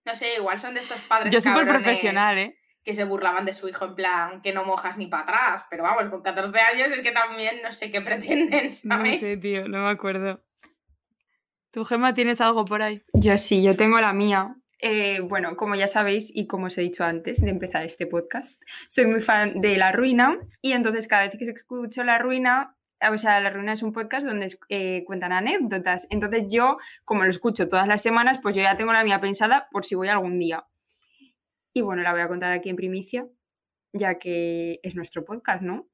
No 0.05 0.13
sé, 0.13 0.35
igual 0.35 0.59
son 0.59 0.73
de 0.73 0.81
estos 0.81 1.01
padres 1.01 1.33
Yo 1.33 1.41
súper 1.41 1.65
cabrones 1.65 1.83
profesional, 1.83 2.37
¿eh? 2.37 2.60
Que 2.83 2.93
se 2.93 3.03
burlaban 3.03 3.45
de 3.45 3.53
su 3.53 3.67
hijo 3.69 3.85
en 3.85 3.95
plan 3.95 4.41
que 4.41 4.53
no 4.53 4.65
mojas 4.65 4.97
ni 4.97 5.07
para 5.07 5.23
atrás. 5.23 5.65
Pero 5.69 5.83
vamos, 5.83 6.09
con 6.09 6.21
14 6.21 6.57
años 6.59 6.91
es 6.91 6.99
que 6.99 7.11
también 7.11 7.61
no 7.63 7.71
sé 7.73 7.91
qué 7.91 8.01
pretenden, 8.01 8.71
No 8.83 8.95
¿sabes? 8.97 9.19
sé, 9.19 9.37
tío, 9.37 9.67
no 9.67 9.83
me 9.83 9.89
acuerdo. 9.89 10.41
¿Tu 11.71 11.85
Gema 11.85 12.13
tienes 12.13 12.41
algo 12.41 12.65
por 12.65 12.81
ahí? 12.81 13.03
Yo 13.13 13.37
sí, 13.37 13.63
yo 13.63 13.77
tengo 13.77 13.99
la 14.01 14.13
mía. 14.13 14.55
Eh, 14.79 15.19
bueno, 15.21 15.55
como 15.55 15.75
ya 15.75 15.87
sabéis 15.87 16.31
y 16.35 16.47
como 16.47 16.65
os 16.65 16.77
he 16.77 16.81
dicho 16.81 17.03
antes 17.05 17.39
de 17.41 17.51
empezar 17.51 17.85
este 17.85 18.07
podcast, 18.07 18.59
soy 18.87 19.05
muy 19.05 19.21
fan 19.21 19.61
de 19.61 19.77
La 19.77 19.91
Ruina 19.91 20.39
y 20.59 20.71
entonces 20.73 21.07
cada 21.07 21.27
vez 21.27 21.37
que 21.37 21.45
escucho 21.45 22.03
La 22.03 22.17
Ruina, 22.17 22.75
o 23.09 23.17
sea, 23.19 23.39
La 23.41 23.51
Ruina 23.51 23.73
es 23.73 23.83
un 23.83 23.93
podcast 23.93 24.25
donde 24.25 24.57
eh, 24.69 25.03
cuentan 25.05 25.33
anécdotas. 25.33 26.07
Entonces 26.09 26.45
yo, 26.49 26.77
como 27.05 27.23
lo 27.23 27.29
escucho 27.29 27.67
todas 27.67 27.87
las 27.87 28.01
semanas, 28.01 28.39
pues 28.41 28.55
yo 28.55 28.63
ya 28.63 28.75
tengo 28.75 28.91
la 28.91 29.03
mía 29.03 29.21
pensada 29.21 29.67
por 29.71 29.85
si 29.85 29.93
voy 29.93 30.07
algún 30.07 30.39
día. 30.39 30.65
Y 31.73 31.81
bueno, 31.81 32.01
la 32.01 32.11
voy 32.11 32.21
a 32.21 32.27
contar 32.27 32.51
aquí 32.51 32.69
en 32.69 32.75
primicia, 32.75 33.27
ya 33.93 34.17
que 34.17 34.79
es 34.83 34.95
nuestro 34.95 35.23
podcast, 35.23 35.61
¿no? 35.61 35.87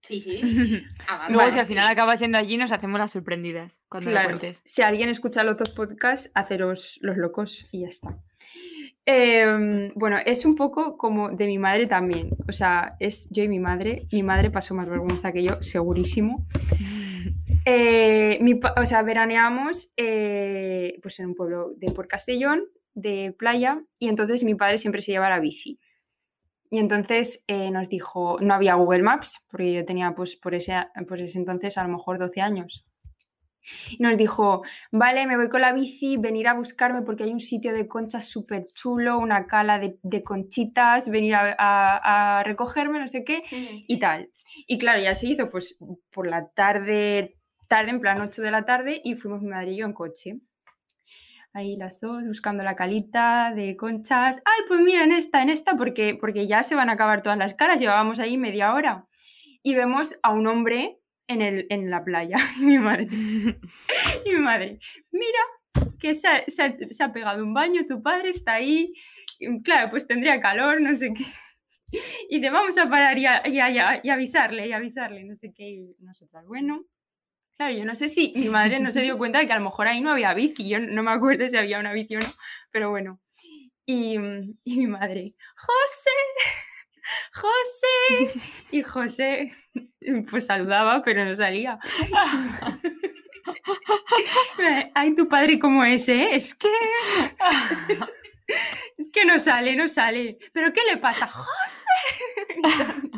Sí, 0.00 0.20
sí. 0.20 0.38
Ah, 1.08 1.26
Luego, 1.28 1.40
vale. 1.40 1.52
si 1.52 1.58
al 1.58 1.66
final 1.66 1.86
acabas 1.88 2.20
yendo 2.20 2.38
allí, 2.38 2.56
nos 2.56 2.72
hacemos 2.72 2.98
las 3.00 3.12
sorprendidas 3.12 3.84
cuando 3.88 4.10
lo 4.10 4.22
cuentes. 4.22 4.60
si 4.64 4.82
alguien 4.82 5.08
escucha 5.08 5.42
los 5.42 5.56
dos 5.56 5.70
podcasts, 5.70 6.30
haceros 6.34 6.98
los 7.02 7.16
locos 7.16 7.68
y 7.72 7.80
ya 7.80 7.88
está. 7.88 8.18
Em, 9.06 9.90
bueno, 9.94 10.18
es 10.24 10.44
un 10.44 10.54
poco 10.54 10.98
como 10.98 11.30
de 11.30 11.46
mi 11.46 11.58
madre 11.58 11.86
también. 11.86 12.30
O 12.46 12.52
sea, 12.52 12.96
es 13.00 13.28
yo 13.30 13.42
y 13.42 13.48
mi 13.48 13.58
madre. 13.58 14.06
Mi 14.12 14.22
madre 14.22 14.50
pasó 14.50 14.74
más 14.74 14.88
vergüenza 14.88 15.32
que 15.32 15.42
yo, 15.42 15.62
segurísimo. 15.62 16.46
Eh, 17.70 18.38
mi 18.40 18.58
o 18.76 18.86
sea, 18.86 19.02
veraneamos 19.02 19.92
eh, 19.98 20.98
pues 21.02 21.20
en 21.20 21.26
un 21.26 21.34
pueblo 21.34 21.74
de 21.76 21.90
por 21.90 22.08
Castellón, 22.08 22.64
de 22.94 23.34
playa, 23.38 23.82
y 23.98 24.08
entonces 24.08 24.44
mi 24.44 24.54
padre 24.54 24.78
siempre 24.78 25.00
se 25.02 25.12
lleva 25.12 25.28
la 25.30 25.40
bici. 25.40 25.78
Y 26.70 26.78
entonces 26.78 27.42
eh, 27.46 27.70
nos 27.70 27.88
dijo, 27.88 28.38
no 28.40 28.54
había 28.54 28.74
Google 28.74 29.02
Maps, 29.02 29.40
porque 29.50 29.72
yo 29.72 29.84
tenía 29.84 30.14
pues 30.14 30.36
por 30.36 30.54
ese, 30.54 30.74
por 31.08 31.20
ese 31.20 31.38
entonces 31.38 31.78
a 31.78 31.82
lo 31.84 31.90
mejor 31.90 32.18
12 32.18 32.40
años. 32.42 32.86
Y 33.90 34.02
nos 34.02 34.16
dijo, 34.16 34.62
vale, 34.92 35.26
me 35.26 35.36
voy 35.36 35.48
con 35.48 35.60
la 35.60 35.72
bici, 35.72 36.16
venir 36.16 36.48
a 36.48 36.54
buscarme 36.54 37.02
porque 37.02 37.24
hay 37.24 37.32
un 37.32 37.40
sitio 37.40 37.72
de 37.72 37.86
conchas 37.86 38.28
súper 38.28 38.64
chulo, 38.66 39.18
una 39.18 39.46
cala 39.46 39.78
de, 39.78 39.98
de 40.02 40.22
conchitas, 40.22 41.08
venir 41.10 41.34
a, 41.34 41.54
a- 41.58 42.38
a 42.40 42.44
recogerme, 42.44 42.98
no 42.98 43.08
sé 43.08 43.24
qué, 43.24 43.42
y 43.86 43.98
tal. 43.98 44.30
Y 44.66 44.78
claro, 44.78 45.00
ya 45.02 45.14
se 45.14 45.26
hizo 45.28 45.50
pues 45.50 45.78
por 46.10 46.26
la 46.26 46.48
tarde, 46.50 47.36
tarde, 47.68 47.90
en 47.90 48.00
plan 48.00 48.20
8 48.20 48.40
de 48.42 48.50
la 48.50 48.64
tarde, 48.64 49.00
y 49.04 49.16
fuimos 49.16 49.42
mi 49.42 49.48
madre 49.50 49.72
y 49.72 49.76
yo 49.78 49.86
en 49.86 49.92
coche. 49.92 50.38
Ahí 51.58 51.76
las 51.76 51.98
dos 52.00 52.24
buscando 52.26 52.62
la 52.62 52.76
calita 52.76 53.52
de 53.52 53.76
conchas. 53.76 54.36
Ay, 54.44 54.64
pues 54.68 54.80
mira, 54.80 55.02
en 55.02 55.10
esta, 55.10 55.42
en 55.42 55.50
esta, 55.50 55.76
porque, 55.76 56.16
porque 56.20 56.46
ya 56.46 56.62
se 56.62 56.76
van 56.76 56.88
a 56.88 56.92
acabar 56.92 57.20
todas 57.20 57.36
las 57.36 57.54
caras, 57.54 57.80
llevábamos 57.80 58.20
ahí 58.20 58.38
media 58.38 58.72
hora. 58.74 59.06
y 59.64 59.74
vemos 59.74 60.14
a 60.22 60.32
un 60.32 60.46
hombre 60.46 61.00
en, 61.26 61.42
el, 61.42 61.66
en 61.70 61.90
la 61.90 62.04
playa. 62.04 62.36
Mi 62.60 62.78
madre, 62.78 63.08
y 64.24 64.32
mi 64.32 64.38
madre, 64.38 64.78
mira, 65.10 65.88
que 65.98 66.14
se 66.14 66.28
ha, 66.28 66.42
se 66.46 66.62
ha- 66.62 66.74
se 66.90 67.02
ha 67.02 67.12
pegado 67.12 67.42
un 67.42 67.52
baño, 67.54 67.82
tu 67.88 68.00
padre 68.02 68.28
está 68.28 68.52
ahí. 68.54 68.86
Y, 69.40 69.60
Claro, 69.62 69.90
pues 69.90 70.06
tendría 70.06 70.40
calor, 70.40 70.80
no 70.80 70.96
sé 70.96 71.12
qué. 71.12 71.24
Y 72.30 72.40
te 72.40 72.50
vamos 72.50 72.78
a 72.78 72.88
parar 72.88 73.18
y, 73.18 73.26
a- 73.26 73.42
y 73.48 73.58
a- 73.58 73.70
y 73.70 73.78
a- 73.78 74.00
y 74.04 74.10
avisarle, 74.10 74.68
y 74.68 74.72
avisarle, 74.72 75.24
no 75.24 75.34
sé 75.34 75.52
qué. 75.52 75.68
Y 75.68 75.96
nosotras, 76.00 76.44
bueno. 76.46 76.84
Claro, 77.58 77.74
yo 77.74 77.84
no 77.84 77.94
sé 77.96 78.08
si 78.08 78.32
mi 78.36 78.48
madre 78.48 78.78
no 78.78 78.90
se 78.90 79.02
dio 79.02 79.18
cuenta 79.22 79.40
de 79.40 79.46
que 79.46 79.52
a 79.52 79.58
lo 79.58 79.64
mejor 79.64 79.88
ahí 79.88 80.00
no 80.00 80.12
había 80.12 80.32
bici. 80.32 80.68
Yo 80.68 80.78
no 80.80 81.02
me 81.02 81.10
acuerdo 81.10 81.48
si 81.48 81.56
había 81.56 81.80
una 81.80 81.92
bici 81.92 82.16
o 82.16 82.20
no, 82.20 82.32
pero 82.70 82.90
bueno. 82.90 83.20
Y, 83.84 84.16
y 84.64 84.76
mi 84.76 84.86
madre, 84.86 85.34
José, 85.56 86.10
José. 87.32 88.40
Y 88.70 88.82
José, 88.82 89.50
pues 90.30 90.46
saludaba, 90.46 91.02
pero 91.02 91.24
no 91.24 91.34
salía. 91.34 91.78
Ay, 94.94 95.14
tu 95.14 95.28
padre 95.28 95.58
como 95.58 95.84
ese, 95.84 96.14
¿eh? 96.14 96.36
es 96.36 96.54
que... 96.54 96.68
Es 98.96 99.10
que 99.12 99.26
no 99.26 99.38
sale, 99.38 99.76
no 99.76 99.88
sale. 99.88 100.38
¿Pero 100.54 100.72
qué 100.72 100.80
le 100.90 100.96
pasa? 100.96 101.28
¡José! 101.28 103.10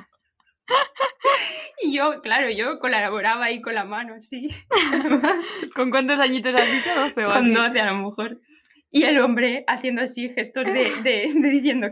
Y 1.82 1.94
yo, 1.94 2.20
claro, 2.20 2.50
yo 2.50 2.78
colaboraba 2.78 3.46
ahí 3.46 3.62
con 3.62 3.74
la 3.74 3.84
mano, 3.84 4.14
así. 4.14 4.48
¿Con 5.74 5.90
cuántos 5.90 6.20
añitos 6.20 6.54
has 6.54 6.70
dicho? 6.70 6.94
12 6.94 7.24
o 7.24 7.28
Con 7.28 7.36
así? 7.38 7.54
12 7.54 7.80
a 7.80 7.92
lo 7.92 7.98
mejor. 8.08 8.40
Y 8.90 9.04
el 9.04 9.20
hombre 9.20 9.64
haciendo 9.66 10.02
así 10.02 10.28
gestos 10.28 10.64
de, 10.66 10.72
de- 11.02 11.32
de 11.34 11.50
diciendo, 11.50 11.88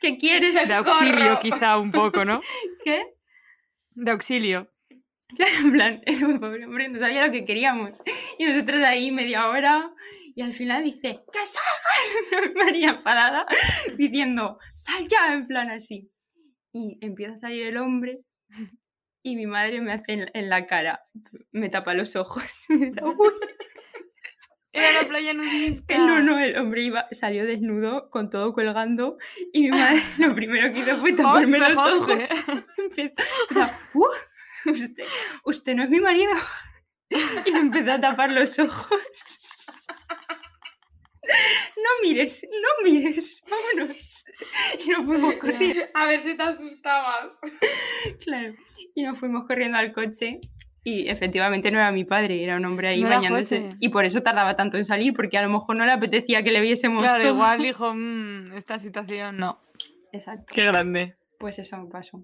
¿qué 0.00 0.16
quieres? 0.16 0.54
De 0.66 0.72
auxilio, 0.74 1.38
quizá 1.40 1.76
un 1.78 1.92
poco, 1.92 2.24
¿no? 2.24 2.40
¿Qué? 2.82 3.02
De 3.90 4.10
auxilio. 4.10 4.72
Claro, 5.36 5.52
en 5.58 5.72
plan, 5.72 6.00
el 6.06 6.38
pobre 6.40 6.64
hombre 6.64 6.88
no 6.88 6.98
sabía 7.00 7.26
lo 7.26 7.32
que 7.32 7.44
queríamos. 7.44 8.00
Y 8.38 8.44
nosotros 8.44 8.80
ahí 8.84 9.10
media 9.10 9.48
hora 9.48 9.92
y 10.34 10.40
al 10.42 10.52
final 10.52 10.84
dice, 10.84 11.20
¡que 11.32 11.38
salgas! 11.44 12.54
María 12.54 12.90
enfadada, 12.90 13.44
diciendo, 13.98 14.58
¡sal 14.72 15.06
ya! 15.08 15.34
En 15.34 15.46
plan 15.46 15.70
así. 15.70 16.08
Y 16.78 16.98
empieza 17.00 17.32
a 17.32 17.36
salir 17.38 17.68
el 17.68 17.78
hombre 17.78 18.20
y 19.22 19.34
mi 19.34 19.46
madre 19.46 19.80
me 19.80 19.94
hace 19.94 20.12
en, 20.12 20.30
en 20.34 20.50
la 20.50 20.66
cara, 20.66 21.00
me 21.50 21.70
tapa 21.70 21.94
los 21.94 22.16
ojos. 22.16 22.44
Era 24.72 24.92
la 25.02 25.08
playa 25.08 25.32
nudista. 25.32 25.96
No, 25.96 26.22
no, 26.22 26.38
el 26.38 26.54
hombre 26.58 26.82
iba, 26.82 27.06
salió 27.10 27.46
desnudo 27.46 28.10
con 28.10 28.28
todo 28.28 28.52
colgando 28.52 29.16
y 29.54 29.62
mi 29.62 29.70
madre 29.70 30.02
lo 30.18 30.34
primero 30.34 30.70
que 30.74 30.80
hizo 30.80 30.98
fue 30.98 31.14
taparme 31.14 31.58
los 31.58 31.78
ojos. 31.78 32.18
"Uh, 33.94 34.70
usted, 34.70 35.04
usted 35.44 35.74
no 35.76 35.84
es 35.84 35.88
mi 35.88 36.00
marido. 36.00 36.32
Y 37.46 37.52
me 37.52 37.60
empezó 37.60 37.92
a 37.92 38.00
tapar 38.02 38.32
los 38.32 38.58
ojos. 38.58 39.00
No 41.86 42.08
mires, 42.08 42.44
no 42.50 42.84
mires, 42.90 43.44
vámonos. 43.76 44.24
Y 44.84 44.90
nos 44.90 45.06
fuimos 45.06 45.34
corriendo, 45.40 45.82
A 45.94 46.06
ver 46.06 46.20
si 46.20 46.34
te 46.36 46.42
asustabas. 46.42 47.38
claro. 48.24 48.54
Y 48.94 49.02
nos 49.02 49.18
fuimos 49.18 49.46
corriendo 49.46 49.78
al 49.78 49.92
coche. 49.92 50.40
Y 50.82 51.08
efectivamente 51.08 51.70
no 51.72 51.78
era 51.78 51.90
mi 51.90 52.04
padre, 52.04 52.42
era 52.44 52.56
un 52.56 52.64
hombre 52.64 52.88
ahí 52.88 53.02
No 53.02 53.08
bañándose. 53.08 53.60
José. 53.60 53.76
Y 53.80 53.88
por 53.88 54.04
eso 54.04 54.22
tardaba 54.22 54.54
tanto 54.54 54.76
en 54.76 54.84
salir, 54.84 55.12
porque 55.14 55.36
a 55.36 55.42
lo 55.42 55.48
mejor 55.48 55.74
no 55.76 55.84
le 55.84 55.90
apetecía 55.92 56.44
que 56.44 56.52
le 56.52 56.60
viésemos 56.60 57.02
Claro, 57.02 57.22
todo. 57.22 57.32
igual 57.34 57.60
dijo, 57.60 57.92
"Mm, 57.92 58.52
esta 58.56 58.78
situación 58.78 59.36
no. 59.36 59.60
Exacto. 60.12 60.52
Qué 60.54 60.64
grande. 60.64 61.16
Pues 61.38 61.58
eso 61.58 61.76
me 61.76 61.90
pasó. 61.90 62.22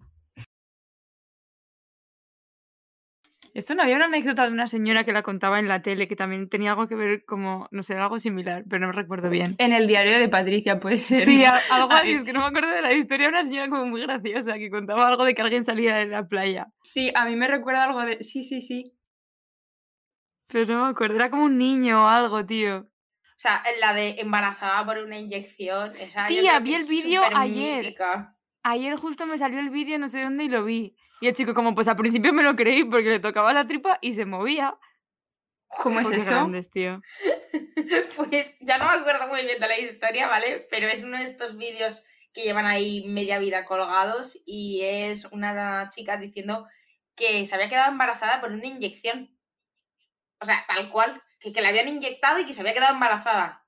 Esto 3.54 3.75
no 3.75 3.82
había 3.82 3.97
una 3.97 4.06
anécdota 4.06 4.47
de 4.47 4.52
una 4.52 4.66
señora 4.66 5.04
que 5.04 5.12
la 5.12 5.23
contaba 5.23 5.59
en 5.59 5.68
la 5.68 5.82
tele 5.82 6.09
que 6.09 6.16
también 6.16 6.49
tenía 6.49 6.71
algo 6.71 6.88
que 6.88 6.94
ver 6.94 7.25
como, 7.26 7.68
no 7.71 7.82
sé, 7.82 7.94
algo 7.94 8.18
similar, 8.18 8.64
pero 8.68 8.80
no 8.80 8.87
me 8.87 8.94
recuerdo 8.94 9.28
bien. 9.28 9.56
En 9.59 9.73
el 9.75 9.87
diario 9.87 10.18
de 10.18 10.28
Patricia 10.28 10.80
puede 10.80 10.99
ser. 10.99 11.26
Sí, 11.26 11.44
algo 11.71 11.92
así, 11.92 12.12
es 12.12 12.25
que 12.25 12.32
no 12.32 12.40
me 12.40 12.47
acuerdo 12.47 12.71
de 12.71 12.80
la 12.80 12.94
historia, 12.94 13.28
una 13.28 13.42
señora 13.42 13.68
como 13.68 13.85
muy 13.87 14.00
graciosa 14.00 14.54
que 14.54 14.71
contaba 14.71 15.06
algo 15.06 15.25
de 15.25 15.35
que 15.35 15.42
alguien 15.42 15.64
salía 15.64 15.97
de 15.97 16.06
la 16.06 16.26
playa. 16.26 16.68
Sí, 16.82 17.12
a 17.14 17.26
mí 17.26 17.37
me 17.37 17.47
recuerda 17.47 17.85
algo 17.85 18.04
de. 18.06 18.23
Sí, 18.23 18.42
sí, 18.42 18.62
sí. 18.62 18.97
Pero 20.49 20.75
no 20.75 20.85
me 20.85 20.90
acuerdo, 20.90 21.16
era 21.16 21.30
como 21.30 21.44
un 21.44 21.59
niño 21.59 22.04
o 22.04 22.09
algo, 22.09 22.47
tío. 22.47 22.78
O 22.78 23.38
sea, 23.42 23.62
la 23.80 23.92
de 23.92 24.21
embarazada 24.21 24.85
por 24.87 24.99
una 24.99 25.18
inyección. 25.18 25.92
Esa 25.99 26.26
Tía, 26.26 26.59
vi 26.61 26.75
el 26.75 26.87
vídeo 26.87 27.23
ayer. 27.35 27.85
mítica. 27.85 28.37
Ayer 28.62 28.97
justo 28.97 29.26
me 29.26 29.37
salió 29.37 29.61
el 29.61 29.71
vídeo, 29.71 29.99
no 29.99 30.09
sé 30.09 30.23
dónde, 30.23 30.44
y 30.44 30.49
lo 30.49 30.64
vi. 30.64 30.97
Y 31.23 31.29
el 31.29 31.35
chico 31.37 31.55
como, 31.55 31.73
pues 31.73 31.87
al 31.87 31.95
principio 31.95 32.33
me 32.33 32.43
lo 32.43 32.57
creí 32.57 32.83
porque 32.83 33.09
le 33.09 33.21
tocaba 33.21 33.52
la 33.52 33.64
tripa 33.64 33.97
y 34.02 34.12
se 34.12 34.25
movía. 34.25 34.76
¿Cómo 35.79 36.00
es 36.00 36.11
eso? 36.11 36.33
grandes, 36.33 36.69
tío. 36.69 37.00
Pues 38.17 38.57
ya 38.61 38.79
no 38.79 38.87
me 38.87 38.91
acuerdo 38.91 39.29
muy 39.29 39.45
bien 39.45 39.61
de 39.61 39.69
la 39.69 39.79
historia, 39.79 40.26
¿vale? 40.26 40.67
Pero 40.69 40.88
es 40.88 41.02
uno 41.02 41.19
de 41.19 41.25
estos 41.25 41.57
vídeos 41.57 42.02
que 42.33 42.43
llevan 42.43 42.67
ahí 42.67 43.05
media 43.07 43.38
vida 43.38 43.64
colgados 43.64 44.37
y 44.45 44.81
es 44.83 45.26
una 45.26 45.91
chica 45.91 46.17
diciendo 46.17 46.67
que 47.14 47.45
se 47.45 47.55
había 47.55 47.69
quedado 47.69 47.93
embarazada 47.93 48.41
por 48.41 48.50
una 48.50 48.67
inyección. 48.67 49.37
O 50.41 50.45
sea, 50.45 50.64
tal 50.67 50.91
cual, 50.91 51.23
que, 51.38 51.52
que 51.52 51.61
la 51.61 51.69
habían 51.69 51.88
inyectado 51.88 52.41
y 52.41 52.47
que 52.47 52.55
se 52.55 52.62
había 52.62 52.75
quedado 52.75 52.95
embarazada. 52.95 53.62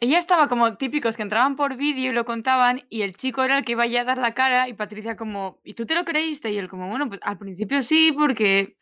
Ella 0.00 0.18
estaba 0.18 0.48
como 0.48 0.76
típicos 0.76 1.16
que 1.16 1.22
entraban 1.22 1.54
por 1.54 1.76
vídeo 1.76 2.10
y 2.10 2.14
lo 2.14 2.24
contaban 2.24 2.84
y 2.88 3.02
el 3.02 3.16
chico 3.16 3.44
era 3.44 3.58
el 3.58 3.64
que 3.64 3.72
iba 3.72 3.84
a 3.84 4.04
dar 4.04 4.18
la 4.18 4.34
cara 4.34 4.68
y 4.68 4.74
Patricia 4.74 5.16
como, 5.16 5.60
¿y 5.62 5.74
tú 5.74 5.86
te 5.86 5.94
lo 5.94 6.04
creíste? 6.04 6.50
Y 6.50 6.58
él 6.58 6.68
como, 6.68 6.88
bueno, 6.88 7.08
pues 7.08 7.20
al 7.22 7.38
principio 7.38 7.82
sí 7.82 8.12
porque, 8.12 8.76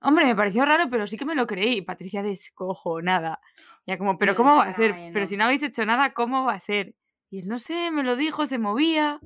hombre, 0.00 0.24
me 0.24 0.36
pareció 0.36 0.64
raro, 0.64 0.88
pero 0.88 1.06
sí 1.06 1.16
que 1.16 1.24
me 1.24 1.34
lo 1.34 1.46
creí. 1.46 1.78
Y 1.78 1.82
Patricia 1.82 2.22
descojonada. 2.22 3.40
Ya 3.86 3.98
como, 3.98 4.18
pero 4.18 4.36
¿cómo 4.36 4.56
va 4.56 4.64
a 4.64 4.72
ser? 4.72 4.94
Pero 5.12 5.26
si 5.26 5.36
no 5.36 5.44
habéis 5.44 5.62
hecho 5.62 5.84
nada, 5.84 6.12
¿cómo 6.12 6.44
va 6.44 6.54
a 6.54 6.60
ser? 6.60 6.94
Y 7.30 7.40
él, 7.40 7.48
no 7.48 7.58
sé, 7.58 7.90
me 7.90 8.04
lo 8.04 8.14
dijo, 8.16 8.46
se 8.46 8.58
movía. 8.58 9.20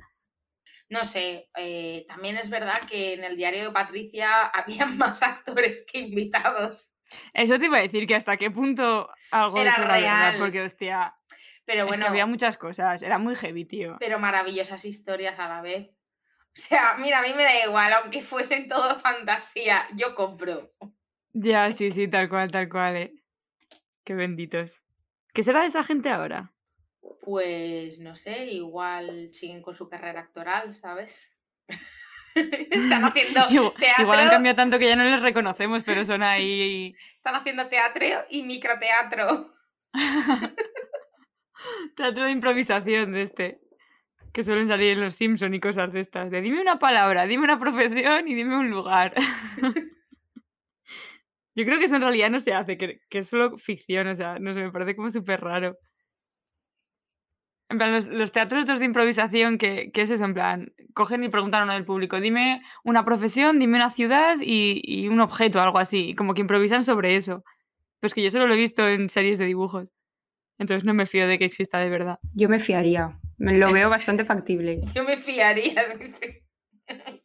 No 0.89 1.05
sé, 1.05 1.49
eh, 1.57 2.05
también 2.09 2.37
es 2.37 2.51
verdad 2.51 2.81
que 2.89 3.15
en 3.15 3.25
el 3.25 3.37
diario 3.37 3.65
de 3.65 3.71
Patricia 3.73 4.47
había 4.55 4.87
más 4.87 5.23
actores 5.23 5.85
que 5.91 5.99
invitados. 5.99 6.95
Eso 7.35 7.59
te 7.59 7.67
iba 7.67 7.79
a 7.79 7.83
decir 7.83 8.07
que 8.07 8.15
hasta 8.15 8.37
qué 8.37 8.51
punto 8.51 9.09
algo 9.31 9.61
Era 9.61 9.71
eso 9.73 9.83
era 9.83 9.93
verdad, 9.95 10.31
real. 10.31 10.39
porque 10.39 10.63
hostia, 10.63 11.15
Pero 11.65 11.83
es 11.83 11.87
bueno, 11.89 12.03
que 12.05 12.09
había 12.09 12.27
muchas 12.27 12.57
cosas, 12.57 13.03
era 13.03 13.19
muy 13.19 13.35
heavy, 13.35 13.65
tío. 13.65 13.97
pero 13.99 14.19
maravillosas 14.19 14.85
historias 14.85 15.39
a 15.39 15.49
la 15.49 15.61
vez. 15.63 15.89
O 15.91 16.53
sea, 16.55 16.97
mira, 16.99 17.21
a 17.21 17.23
mí 17.23 17.33
me 17.35 17.45
da 17.45 17.65
igual, 17.65 17.93
aunque 17.93 18.23
fuesen 18.23 18.67
todo 18.69 18.99
fantasía, 18.99 19.87
yo 19.95 20.15
compro. 20.15 20.73
Ya, 21.33 21.71
sí, 21.71 21.93
sí, 21.93 22.09
tal 22.09 22.29
cual, 22.29 22.51
tal 22.51 22.69
cual, 22.69 22.97
eh. 22.97 23.15
Qué 24.05 24.15
benditos. 24.15 24.83
¿Qué 25.33 25.43
será 25.45 25.61
de 25.61 25.67
esa 25.69 25.85
gente 25.85 26.09
ahora? 26.11 26.53
Pues 27.23 28.01
no 28.01 28.17
sé, 28.17 28.47
igual 28.47 29.29
siguen 29.33 29.63
con 29.63 29.75
su 29.75 29.89
carrera 29.89 30.21
actoral, 30.23 30.75
¿sabes? 30.75 31.31
están 32.71 33.05
haciendo 33.05 33.41
Igual, 33.51 33.75
teatro, 33.75 34.05
igual 34.05 34.21
han 34.21 34.29
cambiado 34.31 34.57
tanto 34.57 34.79
que 34.79 34.89
ya 34.89 34.97
no 34.97 35.05
les 35.05 35.21
reconocemos, 35.21 35.83
pero 35.85 36.05
son 36.05 36.23
ahí. 36.23 36.95
están 37.17 37.35
haciendo 37.35 37.69
teatro 37.69 38.05
y 38.29 38.43
microteatro. 38.43 39.55
Teatro 41.95 42.25
de 42.25 42.31
improvisación 42.31 43.13
de 43.13 43.23
este. 43.23 43.61
Que 44.33 44.45
suelen 44.45 44.67
salir 44.67 44.93
en 44.93 45.01
los 45.01 45.15
Simpson 45.15 45.53
y 45.53 45.61
cosas 45.61 45.93
de 45.93 46.01
estas. 46.01 46.31
De 46.31 46.41
dime 46.41 46.61
una 46.61 46.79
palabra, 46.79 47.27
dime 47.27 47.45
una 47.45 47.59
profesión 47.59 48.27
y 48.27 48.35
dime 48.35 48.57
un 48.57 48.71
lugar. 48.71 49.13
Yo 51.55 51.65
creo 51.65 51.79
que 51.79 51.85
eso 51.85 51.97
en 51.97 52.03
realidad 52.03 52.31
no 52.31 52.41
se 52.41 52.55
hace, 52.55 52.79
que, 52.79 53.01
que 53.11 53.19
es 53.19 53.29
solo 53.29 53.59
ficción, 53.59 54.07
o 54.07 54.15
sea, 54.17 54.39
no 54.39 54.55
sé, 54.55 54.63
me 54.63 54.71
parece 54.71 54.97
como 54.97 55.11
súper 55.11 55.41
raro. 55.41 55.77
En 57.71 57.79
plan, 57.79 57.93
los, 57.93 58.09
los 58.09 58.33
teatros 58.33 58.65
estos 58.65 58.81
de 58.81 58.85
improvisación, 58.85 59.57
que, 59.57 59.93
que 59.93 60.03
es 60.03 60.11
eso, 60.11 60.25
en 60.25 60.35
plan, 60.35 60.73
cogen 60.93 61.23
y 61.23 61.29
preguntan 61.29 61.63
a 61.63 61.65
uno 61.65 61.75
del 61.75 61.85
público, 61.85 62.21
dime 62.21 62.63
una 62.83 63.05
profesión, 63.05 63.61
dime 63.61 63.77
una 63.77 63.91
ciudad 63.91 64.39
y, 64.41 64.81
y 64.83 65.07
un 65.07 65.21
objeto, 65.21 65.63
algo 65.63 65.79
así, 65.79 66.11
y 66.11 66.15
como 66.15 66.35
que 66.35 66.41
improvisan 66.41 66.83
sobre 66.83 67.15
eso. 67.15 67.45
Pues 68.01 68.13
que 68.13 68.25
yo 68.25 68.31
solo 68.31 68.49
lo 68.49 68.55
he 68.55 68.57
visto 68.57 68.89
en 68.89 69.09
series 69.09 69.39
de 69.39 69.47
dibujos. 69.47 69.89
Entonces 70.59 70.85
no 70.85 70.95
me 70.95 71.07
fío 71.07 71.29
de 71.29 71.39
que 71.39 71.45
exista 71.45 71.79
de 71.79 71.89
verdad. 71.89 72.19
Yo 72.35 72.49
me 72.49 72.59
fiaría. 72.59 73.19
Me 73.39 73.57
lo 73.57 73.73
veo 73.73 73.89
bastante 73.89 74.25
factible. 74.25 74.81
Yo 74.95 75.05
me 75.05 75.17
fiaría. 75.17 75.95
dice. 75.95 76.45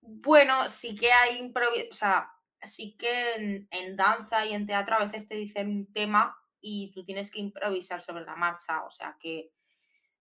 bueno, 0.00 0.68
sí 0.68 0.94
que 0.94 1.10
hay 1.10 1.38
improvisación, 1.38 1.88
o 1.90 1.94
sea, 1.94 2.30
sí 2.62 2.96
que 2.96 3.34
en, 3.36 3.68
en 3.72 3.96
danza 3.96 4.46
y 4.46 4.52
en 4.52 4.66
teatro 4.66 4.94
a 4.94 5.04
veces 5.04 5.26
te 5.26 5.34
dicen 5.34 5.68
un 5.68 5.92
tema 5.92 6.36
y 6.60 6.90
tú 6.92 7.04
tienes 7.04 7.30
que 7.30 7.40
improvisar 7.40 8.00
sobre 8.00 8.24
la 8.24 8.36
marcha, 8.36 8.84
o 8.84 8.90
sea 8.90 9.16
que 9.20 9.52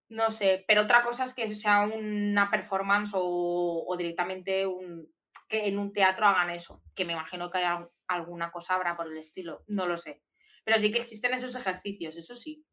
no 0.09 0.31
sé, 0.31 0.65
pero 0.67 0.81
otra 0.81 1.03
cosa 1.03 1.23
es 1.23 1.33
que 1.33 1.53
sea 1.55 1.81
una 1.81 2.49
performance 2.49 3.11
o, 3.13 3.85
o 3.87 3.97
directamente 3.97 4.65
un, 4.65 5.13
que 5.47 5.67
en 5.67 5.77
un 5.77 5.93
teatro 5.93 6.25
hagan 6.25 6.49
eso, 6.49 6.81
que 6.95 7.05
me 7.05 7.13
imagino 7.13 7.51
que 7.51 7.59
hay 7.59 7.65
al- 7.65 7.91
alguna 8.07 8.51
cosa 8.51 8.73
habrá 8.75 8.97
por 8.97 9.07
el 9.07 9.17
estilo, 9.17 9.63
no 9.67 9.85
lo 9.85 9.97
sé. 9.97 10.23
Pero 10.63 10.79
sí 10.79 10.91
que 10.91 10.97
existen 10.99 11.33
esos 11.33 11.55
ejercicios, 11.55 12.17
eso 12.17 12.35
sí. 12.35 12.65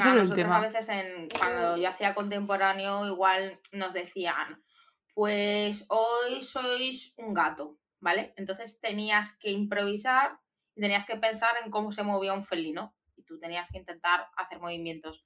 sobre 0.00 0.22
el 0.22 0.28
tema. 0.34 0.56
a 0.56 0.60
veces 0.60 0.88
en, 0.88 1.28
cuando 1.28 1.76
yo 1.76 1.88
hacía 1.88 2.14
contemporáneo 2.14 3.06
igual 3.06 3.60
nos 3.72 3.92
decían, 3.92 4.64
pues 5.12 5.84
hoy 5.90 6.40
sois 6.40 7.12
un 7.18 7.34
gato, 7.34 7.78
¿vale? 8.00 8.32
Entonces 8.38 8.80
tenías 8.80 9.36
que 9.36 9.50
improvisar 9.50 10.40
y 10.74 10.80
tenías 10.80 11.04
que 11.04 11.16
pensar 11.16 11.52
en 11.64 11.70
cómo 11.70 11.92
se 11.92 12.02
movía 12.02 12.32
un 12.32 12.42
felino 12.42 12.94
y 13.16 13.22
tú 13.22 13.38
tenías 13.38 13.68
que 13.70 13.78
intentar 13.78 14.28
hacer 14.36 14.60
movimientos. 14.60 15.24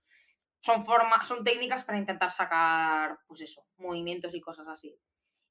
Son 0.60 0.84
formas, 0.84 1.26
son 1.26 1.44
técnicas 1.44 1.84
para 1.84 1.98
intentar 1.98 2.30
sacar, 2.32 3.18
pues 3.26 3.40
eso, 3.42 3.64
movimientos 3.76 4.34
y 4.34 4.40
cosas 4.40 4.66
así. 4.68 4.98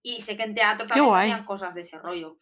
Y 0.04 0.22
sé 0.22 0.38
que 0.38 0.44
en 0.44 0.54
teatro 0.54 0.86
también 0.88 1.16
hacían 1.16 1.46
cosas 1.46 1.74
de 1.74 1.82
ese 1.82 1.98
rollo. 1.98 2.38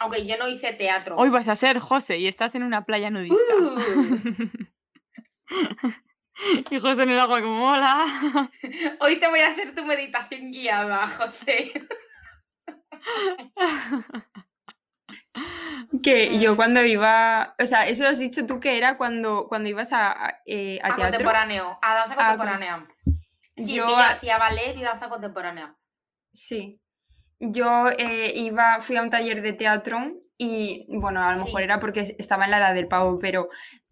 Aunque 0.00 0.26
yo 0.26 0.36
no 0.36 0.48
hice 0.48 0.72
teatro. 0.72 1.16
Hoy 1.16 1.30
vas 1.30 1.48
a 1.48 1.56
ser 1.56 1.78
José 1.78 2.18
y 2.18 2.26
estás 2.26 2.54
en 2.54 2.62
una 2.62 2.84
playa 2.84 3.10
nudista. 3.10 3.54
Uh, 3.54 3.76
y 6.70 6.78
José 6.78 7.04
en 7.04 7.10
el 7.10 7.20
agua 7.20 7.40
como 7.40 7.70
hola. 7.70 8.04
hoy 9.00 9.18
te 9.18 9.28
voy 9.28 9.40
a 9.40 9.48
hacer 9.48 9.74
tu 9.74 9.84
meditación 9.84 10.50
guiada, 10.50 11.06
José. 11.06 11.72
Que 16.02 16.38
yo 16.38 16.50
Ay. 16.50 16.56
cuando 16.56 16.84
iba, 16.84 17.54
o 17.58 17.66
sea, 17.66 17.86
eso 17.86 18.06
has 18.06 18.18
dicho 18.18 18.44
tú 18.46 18.60
que 18.60 18.76
era 18.78 18.96
cuando, 18.96 19.46
cuando 19.48 19.68
ibas 19.68 19.92
a, 19.92 20.10
a, 20.12 20.40
eh, 20.46 20.78
a 20.82 20.88
A 20.88 20.96
teatro. 20.96 21.04
contemporáneo, 21.10 21.78
a 21.82 21.94
danza 21.94 22.14
Ah, 22.18 22.36
con- 22.36 22.38
contemporánea. 22.38 22.86
Sí, 23.56 23.74
yo 23.76 23.86
que 23.86 23.92
yo 23.92 23.96
hacía 23.98 24.38
ballet 24.38 24.76
y 24.76 24.82
danza 24.82 25.08
contemporánea. 25.08 25.76
Sí. 26.32 26.80
Yo 27.38 27.88
eh, 27.98 28.32
iba, 28.36 28.80
fui 28.80 28.96
a 28.96 29.02
un 29.02 29.10
taller 29.10 29.42
de 29.42 29.52
teatro 29.52 30.12
y, 30.38 30.86
bueno, 30.88 31.22
a 31.26 31.34
lo 31.36 31.44
mejor 31.44 31.62
era 31.62 31.80
porque 31.80 32.16
estaba 32.18 32.44
en 32.44 32.50
la 32.50 32.58
edad 32.58 32.74
del 32.74 32.88
pavo, 32.88 33.18
pero 33.18 33.48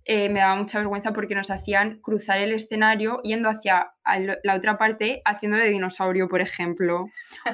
eh, 0.06 0.28
me 0.28 0.40
daba 0.40 0.54
mucha 0.56 0.78
vergüenza 0.78 1.12
porque 1.12 1.34
nos 1.34 1.50
hacían 1.50 1.98
cruzar 2.00 2.38
el 2.38 2.52
escenario 2.52 3.20
yendo 3.22 3.48
hacia 3.48 3.92
la 4.42 4.54
otra 4.54 4.76
parte 4.76 5.22
haciendo 5.24 5.56
de 5.56 5.70
dinosaurio, 5.70 6.28
por 6.28 6.42
ejemplo, 6.42 7.06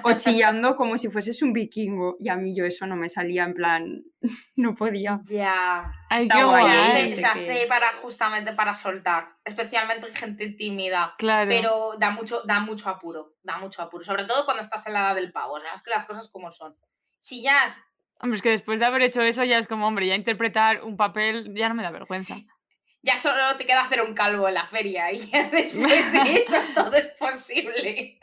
o 0.02 0.12
chillando 0.16 0.74
como 0.74 0.98
si 0.98 1.08
fueses 1.08 1.42
un 1.42 1.52
vikingo. 1.52 2.16
Y 2.18 2.28
a 2.28 2.36
mí 2.36 2.54
yo 2.56 2.64
eso 2.64 2.86
no 2.86 2.96
me 2.96 3.08
salía, 3.08 3.44
en 3.44 3.54
plan, 3.54 4.02
no 4.56 4.74
podía. 4.74 5.20
Ya. 5.24 5.92
Ay, 6.08 6.22
Está 6.22 6.44
guay, 6.44 7.08
se 7.08 7.24
hace 7.24 7.66
para 7.68 7.92
justamente 8.02 8.52
para 8.52 8.74
soltar, 8.74 9.28
especialmente 9.44 10.08
en 10.08 10.14
gente 10.14 10.48
tímida. 10.48 11.14
Claro. 11.18 11.48
Pero 11.48 11.92
da 11.98 12.10
mucho, 12.10 12.42
da 12.42 12.58
mucho 12.58 12.90
apuro, 12.90 13.34
da 13.44 13.58
mucho 13.58 13.80
apuro. 13.80 14.02
Sobre 14.02 14.24
todo 14.24 14.44
cuando 14.44 14.62
estás 14.62 14.84
en 14.88 14.94
la 14.94 15.00
edad 15.00 15.14
del 15.14 15.30
pavo. 15.30 15.54
O 15.54 15.60
sea, 15.60 15.74
es 15.74 15.82
que 15.82 15.90
las 15.90 16.04
cosas 16.04 16.28
como 16.28 16.50
son. 16.50 16.76
Si 17.20 17.42
ya 17.42 17.62
has- 17.64 17.80
Hombre, 18.20 18.36
es 18.36 18.42
que 18.42 18.50
después 18.50 18.78
de 18.80 18.86
haber 18.86 19.02
hecho 19.02 19.22
eso 19.22 19.44
ya 19.44 19.58
es 19.58 19.66
como, 19.66 19.86
hombre, 19.86 20.06
ya 20.06 20.14
interpretar 20.14 20.84
un 20.84 20.96
papel 20.96 21.54
ya 21.54 21.68
no 21.68 21.74
me 21.74 21.82
da 21.82 21.90
vergüenza. 21.90 22.36
ya 23.02 23.18
solo 23.18 23.56
te 23.56 23.64
queda 23.64 23.82
hacer 23.82 24.02
un 24.02 24.14
calvo 24.14 24.48
en 24.48 24.54
la 24.54 24.66
feria 24.66 25.10
y 25.12 25.18
ya 25.18 25.48
después 25.50 26.12
de 26.12 26.32
eso 26.42 26.56
todo 26.74 26.94
es 26.94 27.08
posible. 27.18 28.18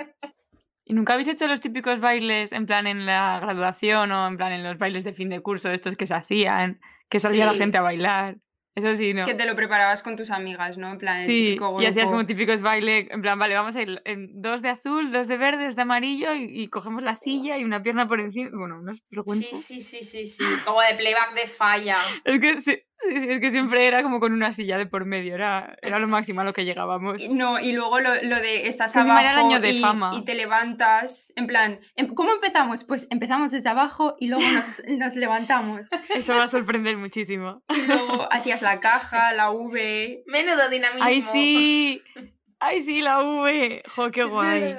¿Y 0.85 0.93
nunca 0.93 1.13
habéis 1.13 1.27
hecho 1.27 1.47
los 1.47 1.59
típicos 1.59 1.99
bailes 1.99 2.53
en 2.53 2.65
plan 2.65 2.87
en 2.87 3.05
la 3.05 3.39
graduación 3.41 4.11
o 4.11 4.27
en 4.27 4.37
plan 4.37 4.53
en 4.53 4.63
los 4.63 4.77
bailes 4.77 5.03
de 5.03 5.13
fin 5.13 5.29
de 5.29 5.41
curso, 5.41 5.71
estos 5.71 5.97
que 5.97 6.05
se 6.05 6.13
hacían, 6.13 6.79
que 7.09 7.19
salía 7.19 7.45
la 7.45 7.55
gente 7.55 7.77
a 7.77 7.81
bailar? 7.81 8.37
Eso 8.77 8.93
sí, 8.93 9.11
¿no? 9.11 9.25
Que 9.25 9.33
te 9.33 9.47
lo 9.47 9.55
preparabas 9.55 10.03
con 10.03 10.15
tus 10.15 10.29
amigas, 10.29 10.77
¿no? 10.77 10.91
En 10.91 10.99
plan, 10.99 11.17
el 11.19 11.25
Sí, 11.25 11.45
típico 11.55 11.81
y 11.81 11.85
hacías 11.85 11.95
grupo. 12.05 12.11
como 12.11 12.25
típicos 12.27 12.61
bailes, 12.61 13.07
en 13.09 13.23
plan, 13.23 13.39
vale, 13.39 13.55
vamos 13.55 13.75
a 13.75 13.81
ir 13.81 14.01
en 14.05 14.29
dos 14.39 14.61
de 14.61 14.69
azul, 14.69 15.11
dos 15.11 15.27
de 15.27 15.35
verde, 15.37 15.65
dos 15.65 15.75
de 15.75 15.81
amarillo 15.81 16.35
y, 16.35 16.43
y 16.61 16.67
cogemos 16.67 17.01
la 17.01 17.15
silla 17.15 17.57
y 17.57 17.63
una 17.63 17.81
pierna 17.81 18.07
por 18.07 18.19
encima. 18.21 18.51
Bueno, 18.53 18.79
no 18.83 18.91
os 18.91 19.01
lo 19.09 19.23
cuento. 19.23 19.47
Sí, 19.51 19.81
sí, 19.81 19.81
sí, 19.81 20.03
sí, 20.05 20.25
sí. 20.27 20.43
Como 20.63 20.79
de 20.81 20.93
playback 20.95 21.33
de 21.33 21.47
falla. 21.47 21.97
Es 22.23 22.39
que 22.39 22.61
sí, 22.61 22.77
sí, 22.99 23.19
sí, 23.19 23.27
es 23.29 23.39
que 23.39 23.51
siempre 23.51 23.85
era 23.87 24.03
como 24.03 24.19
con 24.19 24.33
una 24.33 24.51
silla 24.53 24.77
de 24.77 24.85
por 24.85 25.05
medio, 25.05 25.35
era, 25.35 25.77
era 25.81 25.99
lo 25.99 26.07
máximo 26.07 26.41
a 26.41 26.43
lo 26.43 26.53
que 26.53 26.65
llegábamos. 26.65 27.27
No, 27.29 27.59
y 27.59 27.71
luego 27.73 27.99
lo, 27.99 28.15
lo 28.23 28.35
de 28.41 28.67
estás 28.67 28.93
Que 28.93 28.99
el 28.99 29.09
abajo 29.09 29.47
año 29.47 29.59
de 29.59 29.71
y, 29.71 29.81
fama. 29.81 30.11
y 30.13 30.23
te 30.25 30.35
levantas, 30.35 31.31
en 31.35 31.47
plan, 31.47 31.79
em- 31.95 32.13
¿cómo 32.13 32.31
empezamos? 32.33 32.83
Pues 32.83 33.07
empezamos 33.09 33.51
desde 33.51 33.69
abajo 33.69 34.15
y 34.19 34.27
luego 34.27 34.43
nos, 34.51 34.65
nos 34.99 35.15
levantamos. 35.15 35.87
Eso 36.15 36.35
va 36.35 36.43
a 36.43 36.47
sorprender 36.47 36.97
muchísimo. 36.97 37.63
Y 37.69 37.81
luego 37.87 38.27
hacías 38.31 38.61
la 38.61 38.79
caja, 38.79 39.31
la 39.33 39.51
V. 39.51 40.23
Menudo 40.25 40.69
dinamismo. 40.69 41.05
¡Ay, 41.07 41.21
sí! 41.21 42.01
¡Ay, 42.59 42.81
sí, 42.81 43.01
la 43.01 43.19
V! 43.23 43.83
¡Jo, 43.95 44.09
qué 44.11 44.23
guay! 44.23 44.75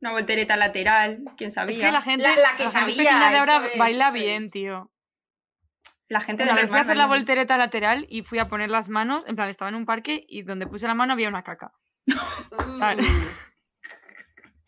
Una 0.00 0.12
voltereta 0.12 0.56
lateral, 0.56 1.20
quién 1.36 1.50
sabía. 1.50 1.74
Es 1.76 1.82
que 1.82 1.90
la 1.90 2.00
gente, 2.02 2.22
La- 2.24 2.30
la 2.36 2.50
que 2.52 2.56
gente 2.68 2.72
sabía, 2.72 2.96
pequeña 2.96 3.30
de 3.30 3.38
ahora 3.38 3.56
eso 3.56 3.64
es, 3.72 3.78
baila 3.78 4.04
eso 4.08 4.14
bien, 4.14 4.44
es. 4.44 4.50
tío. 4.52 4.90
La 6.08 6.20
gente 6.20 6.42
O 6.42 6.46
sea, 6.46 6.54
de 6.54 6.62
me 6.62 6.68
fui 6.68 6.78
a 6.78 6.82
hacer 6.82 6.96
la 6.96 7.06
voltereta 7.06 7.58
lateral 7.58 8.06
y 8.08 8.22
fui 8.22 8.38
a 8.38 8.48
poner 8.48 8.70
las 8.70 8.88
manos, 8.88 9.24
en 9.26 9.36
plan, 9.36 9.48
estaba 9.48 9.68
en 9.68 9.74
un 9.74 9.84
parque 9.84 10.24
y 10.28 10.42
donde 10.42 10.66
puse 10.66 10.86
la 10.86 10.94
mano 10.94 11.12
había 11.12 11.28
una 11.28 11.44
caca. 11.44 11.72
Uh, 12.50 12.78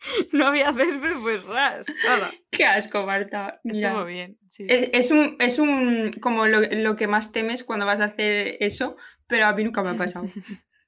No 0.31 0.47
había 0.47 0.73
césped, 0.73 1.13
pues 1.21 1.45
ras, 1.45 1.85
nada. 2.03 2.31
Qué 2.49 2.65
asco, 2.65 3.05
Marta. 3.05 3.59
Mira. 3.63 3.89
Estuvo 3.89 4.05
bien, 4.05 4.37
sí. 4.47 4.65
Es, 4.67 4.89
es 4.93 5.11
un, 5.11 5.37
es 5.39 5.59
un, 5.59 6.11
como 6.19 6.47
lo, 6.47 6.61
lo 6.61 6.95
que 6.95 7.07
más 7.07 7.31
temes 7.31 7.63
cuando 7.63 7.85
vas 7.85 7.99
a 7.99 8.05
hacer 8.05 8.57
eso, 8.59 8.97
pero 9.27 9.45
a 9.45 9.53
mí 9.53 9.63
nunca 9.63 9.83
me 9.83 9.89
ha 9.89 9.93
pasado. 9.93 10.25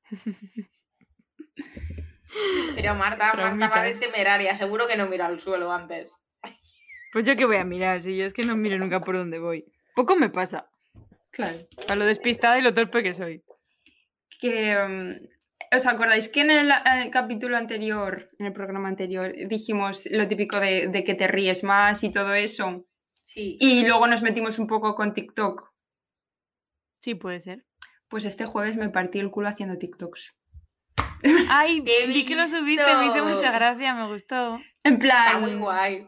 Pero 2.75 2.95
Marta, 2.95 3.33
Marta 3.53 3.69
va 3.69 3.83
de 3.83 3.93
temeraria. 3.93 4.55
Seguro 4.55 4.87
que 4.87 4.97
no 4.97 5.05
mira 5.07 5.27
al 5.27 5.39
suelo 5.39 5.71
antes. 5.71 6.25
Pues 7.11 7.27
yo 7.27 7.35
qué 7.35 7.45
voy 7.45 7.57
a 7.57 7.63
mirar, 7.63 8.01
si 8.01 8.17
yo 8.17 8.25
es 8.25 8.33
que 8.33 8.43
no 8.43 8.55
miro 8.55 8.79
nunca 8.79 9.01
por 9.01 9.15
dónde 9.15 9.37
voy. 9.37 9.71
Poco 9.95 10.15
me 10.15 10.29
pasa, 10.29 10.69
Claro. 11.32 11.58
para 11.88 11.95
lo 11.95 12.06
despistada 12.06 12.58
y 12.60 12.62
lo 12.62 12.73
torpe 12.73 13.03
que 13.03 13.13
soy. 13.13 13.43
que 14.39 14.75
mm, 14.75 15.75
¿os 15.77 15.86
acordáis 15.86 16.27
que 16.29 16.41
en 16.41 16.51
el, 16.51 16.71
eh, 16.71 17.10
capítulo 17.12 17.58
anterior, 17.58 18.29
en 18.39 18.45
el 18.47 18.53
programa 18.53 18.89
anterior, 18.89 19.34
dijimos 19.47 20.08
lo 20.12 20.27
típico 20.27 20.60
de, 20.60 20.88
de 20.88 21.03
que 21.03 21.13
te 21.15 21.27
ríes 21.27 21.63
más 21.63 22.03
y 22.03 22.12
todo 22.12 22.34
eso? 22.34 22.86
Sí. 23.25 23.58
Y 23.60 23.86
luego 23.88 24.06
nos 24.08 24.21
metimos 24.21 24.60
un 24.60 24.67
poco 24.67 24.95
con 24.95 25.13
TikTok. 25.13 25.71
Sí, 26.99 27.15
puede 27.15 27.39
ser. 27.39 27.65
Pues 28.10 28.25
este 28.25 28.45
jueves 28.45 28.75
me 28.75 28.89
partí 28.89 29.19
el 29.19 29.32
culo 29.32 29.47
haciendo 29.47 29.77
TikToks. 29.77 30.36
Ay, 31.49 31.82
vi 31.82 32.25
que 32.25 32.36
lo 32.36 32.45
subiste, 32.47 32.95
me 32.97 33.06
hizo 33.08 33.23
mucha 33.25 33.51
gracia, 33.51 33.95
me 33.95 34.08
gustó. 34.08 34.56
En 34.84 34.95
Está 34.95 34.99
plan, 34.99 35.41
muy 35.41 35.56
guay. 35.56 36.08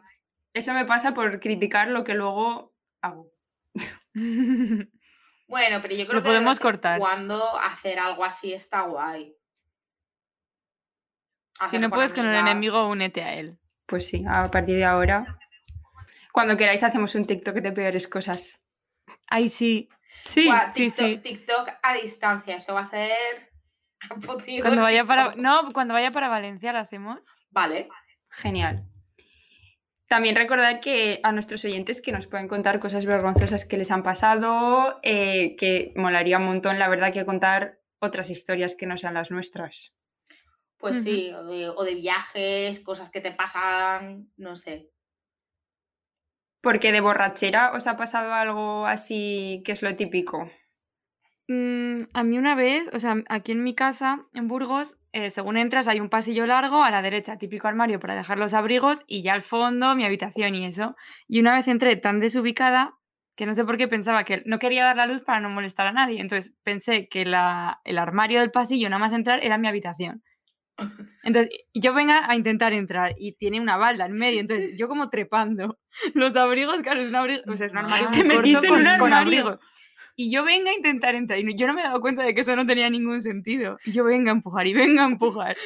eso 0.54 0.74
me 0.74 0.86
pasa 0.86 1.14
por 1.14 1.40
criticar 1.40 1.88
lo 1.90 2.04
que 2.04 2.14
luego 2.14 2.74
hago. 3.02 3.32
Bueno, 5.48 5.80
pero 5.82 5.94
yo 5.96 6.06
creo 6.06 6.16
Lo 6.16 6.24
que 6.24 6.30
de 6.30 6.36
podemos 6.36 6.60
cortar. 6.60 7.00
Cuando 7.00 7.58
hacer 7.60 8.00
algo 8.00 8.26
así 8.26 8.54
está 8.54 8.82
guay. 8.82 9.36
si 11.70 11.78
no 11.78 11.90
puedes 11.90 12.14
con 12.14 12.26
el 12.26 12.36
enemigo, 12.36 12.88
únete 12.88 13.22
a 13.22 13.36
él. 13.36 13.58
Pues 13.86 14.08
sí, 14.08 14.26
a 14.28 14.50
partir 14.50 14.76
de 14.78 14.86
ahora. 14.86 15.38
Cuando 16.32 16.58
queráis 16.58 16.82
hacemos 16.84 17.14
un 17.16 17.26
TikTok 17.26 17.58
de 17.58 17.72
peores 17.72 18.08
cosas. 18.08 18.62
Ay, 19.28 19.50
sí. 19.50 19.88
Sí. 20.24 20.48
Buah, 20.48 20.72
sí, 20.74 20.88
TikTok, 20.90 21.06
sí. 21.06 21.18
TikTok 21.18 21.70
a 21.84 21.94
distancia, 21.94 22.56
eso 22.56 22.74
va 22.74 22.82
a 22.82 22.84
ser. 22.84 23.52
Cuando 24.62 24.82
vaya 24.82 25.06
para. 25.06 25.36
No, 25.36 25.72
cuando 25.74 25.94
vaya 25.94 26.12
para 26.12 26.28
Valencia 26.28 26.74
lo 26.74 26.80
hacemos. 26.80 27.20
Vale. 27.52 27.90
Genial. 28.30 28.86
También 30.08 30.36
recordar 30.36 30.80
que 30.82 31.20
a 31.24 31.32
nuestros 31.32 31.66
oyentes 31.66 32.02
que 32.02 32.12
nos 32.12 32.28
pueden 32.28 32.48
contar 32.48 32.80
cosas 32.80 33.06
vergonzosas 33.06 33.66
que 33.66 33.78
les 33.78 33.90
han 33.90 34.04
pasado, 34.04 35.00
eh, 35.02 35.56
que 35.56 35.94
molaría 35.96 36.38
un 36.38 36.46
montón, 36.46 36.78
la 36.78 36.88
verdad, 36.88 37.12
que 37.12 37.26
contar 37.26 37.80
otras 38.00 38.30
historias 38.30 38.76
que 38.76 38.86
no 38.86 38.98
sean 38.98 39.16
las 39.16 39.32
nuestras. 39.32 39.96
Pues 40.78 41.04
sí, 41.04 41.32
o 41.34 41.44
de, 41.46 41.70
o 41.70 41.84
de 41.84 41.96
viajes, 41.96 42.80
cosas 42.82 43.10
que 43.10 43.22
te 43.22 43.32
pasan, 43.32 44.32
no 44.38 44.56
sé. 44.56 44.92
Porque 46.62 46.92
de 46.92 47.02
borrachera 47.02 47.72
os 47.72 47.88
ha 47.88 47.98
pasado 47.98 48.34
algo 48.34 48.86
así 48.86 49.64
que 49.66 49.72
es 49.72 49.82
lo 49.82 49.96
típico. 49.96 50.52
Mm, 51.48 52.04
a 52.14 52.24
mí 52.24 52.38
una 52.40 52.56
vez, 52.56 52.90
o 52.92 52.98
sea, 53.00 53.16
aquí 53.30 53.52
en 53.52 53.64
mi 53.64 53.76
casa, 53.76 54.26
en 54.34 54.48
Burgos, 54.48 54.98
eh, 55.12 55.30
según 55.30 55.58
entras 55.58 55.88
hay 55.88 56.00
un 56.00 56.10
pasillo 56.10 56.46
largo, 56.48 56.84
a 56.84 56.90
la 56.90 57.02
derecha 57.04 57.38
típico 57.38 57.68
armario 57.68 58.00
para 58.00 58.16
dejar 58.16 58.40
los 58.40 58.54
abrigos 58.56 59.04
y 59.08 59.22
ya 59.22 59.34
al 59.34 59.44
fondo 59.44 59.96
mi 59.96 60.06
habitación 60.06 60.56
y 60.56 60.66
eso. 60.66 60.96
Y 61.28 61.40
una 61.40 61.54
vez 61.54 61.68
entré 61.68 61.96
tan 61.98 62.20
desubicada 62.20 62.96
que 63.36 63.46
no 63.46 63.54
sé 63.54 63.64
por 63.66 63.78
qué 63.78 63.88
pensaba 63.88 64.24
que 64.24 64.42
no 64.46 64.60
quería 64.60 64.86
dar 64.86 64.96
la 64.96 65.06
luz 65.06 65.22
para 65.24 65.40
no 65.40 65.50
molestar 65.50 65.86
a 65.88 65.92
nadie. 65.92 66.20
Entonces 66.22 66.56
pensé 66.64 67.08
que 67.10 67.26
la- 67.26 67.80
el 67.84 67.98
armario 68.00 68.40
del 68.40 68.50
pasillo, 68.50 68.90
nada 68.90 69.00
más 69.00 69.14
entrar, 69.14 69.44
era 69.44 69.58
mi 69.58 69.68
habitación. 69.68 70.24
Entonces 71.24 71.50
yo 71.74 71.94
venga 71.94 72.30
a 72.30 72.36
intentar 72.36 72.74
entrar 72.74 73.14
y 73.18 73.34
tiene 73.34 73.60
una 73.62 73.78
balda 73.78 74.06
en 74.06 74.14
medio, 74.14 74.40
entonces 74.40 74.76
yo 74.78 74.88
como 74.88 75.10
trepando. 75.10 75.78
Los 76.14 76.36
abrigos, 76.36 76.82
claro, 76.82 77.02
es 77.02 77.10
un 77.10 77.16
abrigo, 77.16 77.44
o 77.48 77.56
sea, 77.56 77.68
es 77.68 77.74
un 77.74 77.80
armario 77.80 78.10
Te 78.12 78.24
metiste 78.24 78.68
en 78.68 78.74
con, 79.00 79.14
armario. 79.14 79.60
Y 80.16 80.32
yo 80.32 80.44
venga 80.46 80.72
a 80.72 80.74
intentar 80.76 81.14
entrar. 81.16 81.40
Y 81.40 81.56
yo 81.58 81.68
no 81.68 81.74
me 81.74 81.82
he 81.82 81.84
dado 81.84 82.00
cuenta 82.02 82.24
de 82.24 82.34
que 82.34 82.42
eso 82.42 82.56
no 82.56 82.66
tenía 82.66 82.90
ningún 82.90 83.22
sentido. 83.22 83.78
Y 83.86 83.92
yo 83.92 84.04
venga 84.04 84.32
a 84.32 84.36
empujar 84.36 84.66
y 84.68 84.74
venga 84.74 85.04
a 85.04 85.08
empujar. 85.08 85.58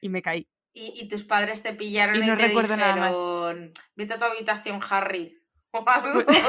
Y 0.00 0.08
me 0.10 0.20
caí. 0.22 0.46
Y, 0.74 0.92
y 0.96 1.08
tus 1.08 1.24
padres 1.24 1.62
te 1.62 1.72
pillaron 1.72 2.16
Y 2.16 2.18
y, 2.18 2.26
no 2.26 2.36
te 2.36 2.48
recuerdo 2.48 2.76
nada 2.76 2.96
más. 2.96 3.12
dijeron, 3.12 3.72
vete 3.96 4.14
a 4.14 4.18
tu 4.18 4.24
habitación, 4.24 4.80
Harry. 4.90 5.32
O 5.70 5.84
algo 5.88 6.24
Pues- 6.24 6.42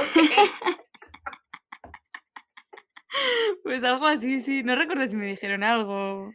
Pues 3.64 3.84
algo 3.84 4.06
así, 4.08 4.42
sí. 4.42 4.64
No 4.64 4.76
recuerdo 4.76 5.08
si 5.08 5.16
me 5.16 5.28
dijeron 5.28 5.64
algo. 5.64 6.34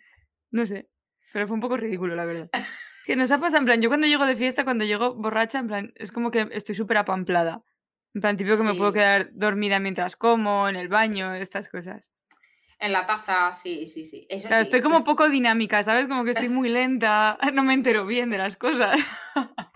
No 0.50 0.64
sé. 0.66 0.88
Pero 1.32 1.46
fue 1.46 1.54
un 1.54 1.60
poco 1.60 1.76
ridículo, 1.76 2.14
la 2.16 2.24
verdad. 2.24 2.50
Que 3.04 3.14
nos 3.16 3.30
ha 3.30 3.38
pasado, 3.38 3.58
en 3.58 3.64
plan, 3.66 3.80
yo 3.82 3.88
cuando 3.90 4.06
llego 4.06 4.24
de 4.26 4.36
fiesta, 4.36 4.64
cuando 4.64 4.84
llego 4.84 5.14
borracha, 5.14 5.58
en 5.58 5.66
plan, 5.68 5.92
es 5.96 6.10
como 6.12 6.30
que 6.30 6.48
estoy 6.52 6.74
súper 6.74 6.96
apamplada. 6.96 7.62
En 8.14 8.20
plan, 8.20 8.36
típico 8.36 8.56
que 8.56 8.62
me 8.64 8.74
puedo 8.74 8.92
quedar 8.92 9.30
dormida 9.32 9.78
mientras 9.78 10.16
como, 10.16 10.68
en 10.68 10.76
el 10.76 10.88
baño, 10.88 11.34
estas 11.34 11.68
cosas. 11.68 12.10
En 12.80 12.92
la 12.92 13.06
taza, 13.06 13.52
sí, 13.52 13.86
sí, 13.86 14.04
sí. 14.04 14.26
Eso 14.28 14.48
Claro, 14.48 14.64
sí. 14.64 14.68
estoy 14.68 14.80
como 14.80 15.04
poco 15.04 15.28
dinámica, 15.28 15.82
¿sabes? 15.82 16.08
Como 16.08 16.24
que 16.24 16.30
estoy 16.32 16.48
muy 16.48 16.68
lenta, 16.68 17.38
no 17.54 17.62
me 17.62 17.74
entero 17.74 18.06
bien 18.06 18.30
de 18.30 18.38
las 18.38 18.56
cosas. 18.56 18.98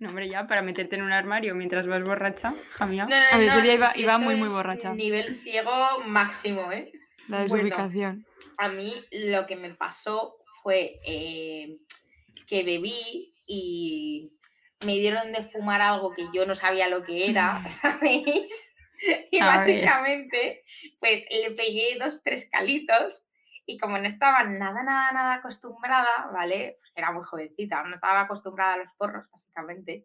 No, 0.00 0.10
hombre, 0.10 0.28
ya, 0.30 0.46
para 0.46 0.62
meterte 0.62 0.94
en 0.96 1.02
un 1.02 1.12
armario 1.12 1.54
mientras 1.56 1.86
vas 1.88 2.02
borracha, 2.04 2.54
hija 2.70 2.86
mía. 2.86 3.06
No, 3.10 3.18
no, 3.18 3.26
A 3.32 3.36
ver, 3.38 3.48
ese 3.48 3.56
no, 3.58 3.62
día 3.64 3.74
iba- 3.74 4.18
muy, 4.18 4.36
muy 4.36 4.48
borracha. 4.48 4.94
Nivel 4.94 5.28
ciego 5.28 5.72
máximo, 6.06 6.70
¿eh? 6.72 6.92
La 7.28 7.38
Bueno. 7.46 7.64
desubicación. 7.64 8.24
A 8.58 8.68
mí 8.68 8.94
lo 9.10 9.44
que 9.46 9.56
me 9.56 9.74
pasó 9.74 10.36
fue 10.62 11.00
eh, 11.04 11.78
que 12.46 12.62
bebí 12.62 13.34
y 13.46 14.32
me 14.84 14.92
dieron 14.92 15.32
de 15.32 15.42
fumar 15.42 15.80
algo 15.80 16.14
que 16.14 16.26
yo 16.32 16.46
no 16.46 16.54
sabía 16.54 16.88
lo 16.88 17.02
que 17.02 17.28
era, 17.30 17.60
¿sabéis? 17.68 18.74
Y 19.30 19.38
básicamente, 19.38 20.64
pues 20.98 21.24
le 21.30 21.52
pegué 21.52 21.96
dos, 22.00 22.20
tres 22.24 22.48
calitos 22.50 23.24
y 23.64 23.78
como 23.78 23.96
no 23.96 24.08
estaba 24.08 24.42
nada, 24.42 24.82
nada, 24.82 25.12
nada 25.12 25.34
acostumbrada, 25.34 26.28
¿vale? 26.32 26.74
Pues 26.76 26.92
era 26.96 27.12
muy 27.12 27.22
jovencita, 27.24 27.80
no 27.84 27.94
estaba 27.94 28.22
acostumbrada 28.22 28.74
a 28.74 28.78
los 28.78 28.92
porros, 28.94 29.30
básicamente, 29.30 30.04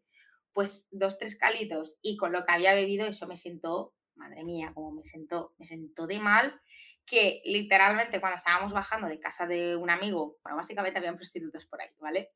pues 0.54 0.88
dos, 0.92 1.18
tres 1.18 1.36
calitos 1.36 1.98
y 2.04 2.18
con 2.18 2.32
lo 2.34 2.46
que 2.46 2.52
había 2.52 2.76
bebido 2.76 3.08
eso 3.08 3.26
me 3.26 3.36
sentó, 3.36 3.96
madre 4.16 4.44
mía, 4.44 4.72
como 4.76 4.92
me 4.92 5.06
sentó, 5.06 5.56
me 5.58 5.66
sentó 5.66 6.06
de 6.06 6.20
mal 6.20 6.62
que 7.06 7.42
literalmente 7.46 8.20
cuando 8.20 8.38
estábamos 8.38 8.72
bajando 8.72 9.08
de 9.08 9.20
casa 9.20 9.46
de 9.46 9.76
un 9.76 9.90
amigo, 9.90 10.38
bueno, 10.44 10.58
básicamente 10.58 11.00
habían 11.00 11.18
prostitutas 11.18 11.66
por 11.66 11.82
ahí, 11.82 11.90
¿vale? 12.00 12.32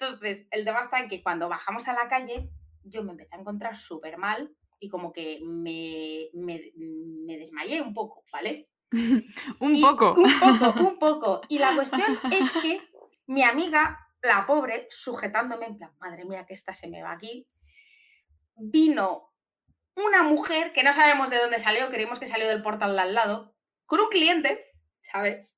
Entonces, 0.00 0.46
el 0.50 0.64
tema 0.64 0.80
está 0.80 0.98
en 1.00 1.08
que 1.08 1.22
cuando 1.22 1.48
bajamos 1.48 1.88
a 1.88 1.92
la 1.92 2.06
calle, 2.08 2.48
yo 2.84 3.02
me 3.02 3.12
empecé 3.12 3.34
a 3.34 3.40
encontrar 3.40 3.76
súper 3.76 4.16
mal 4.16 4.54
y 4.78 4.88
como 4.88 5.12
que 5.12 5.40
me, 5.44 6.28
me, 6.34 6.72
me 6.76 7.36
desmayé 7.36 7.80
un 7.80 7.92
poco, 7.94 8.24
¿vale? 8.32 8.68
Un 9.60 9.74
Y- 9.74 9.82
poco. 9.82 10.14
Un 10.14 10.38
poco, 10.40 10.80
un 10.80 10.98
poco. 11.00 11.40
Y 11.48 11.58
la 11.58 11.74
cuestión 11.74 12.16
es 12.32 12.52
que 12.52 12.80
mi 13.26 13.42
amiga, 13.42 13.98
la 14.22 14.46
pobre, 14.46 14.86
sujetándome 14.88 15.66
en 15.66 15.76
plan, 15.78 15.92
madre 15.98 16.24
mía, 16.24 16.46
que 16.46 16.54
esta 16.54 16.74
se 16.74 16.86
me 16.88 17.02
va 17.02 17.12
aquí, 17.12 17.46
vino 18.56 19.32
una 19.96 20.22
mujer 20.22 20.72
que 20.72 20.84
no 20.84 20.92
sabemos 20.92 21.28
de 21.28 21.38
dónde 21.38 21.58
salió, 21.58 21.88
creímos 21.90 22.20
que 22.20 22.26
salió 22.28 22.46
del 22.48 22.62
portal 22.62 22.94
de 22.94 23.02
al 23.02 23.14
lado, 23.14 23.54
con 23.84 24.00
un 24.00 24.08
cliente, 24.08 24.60
¿sabes? 25.02 25.56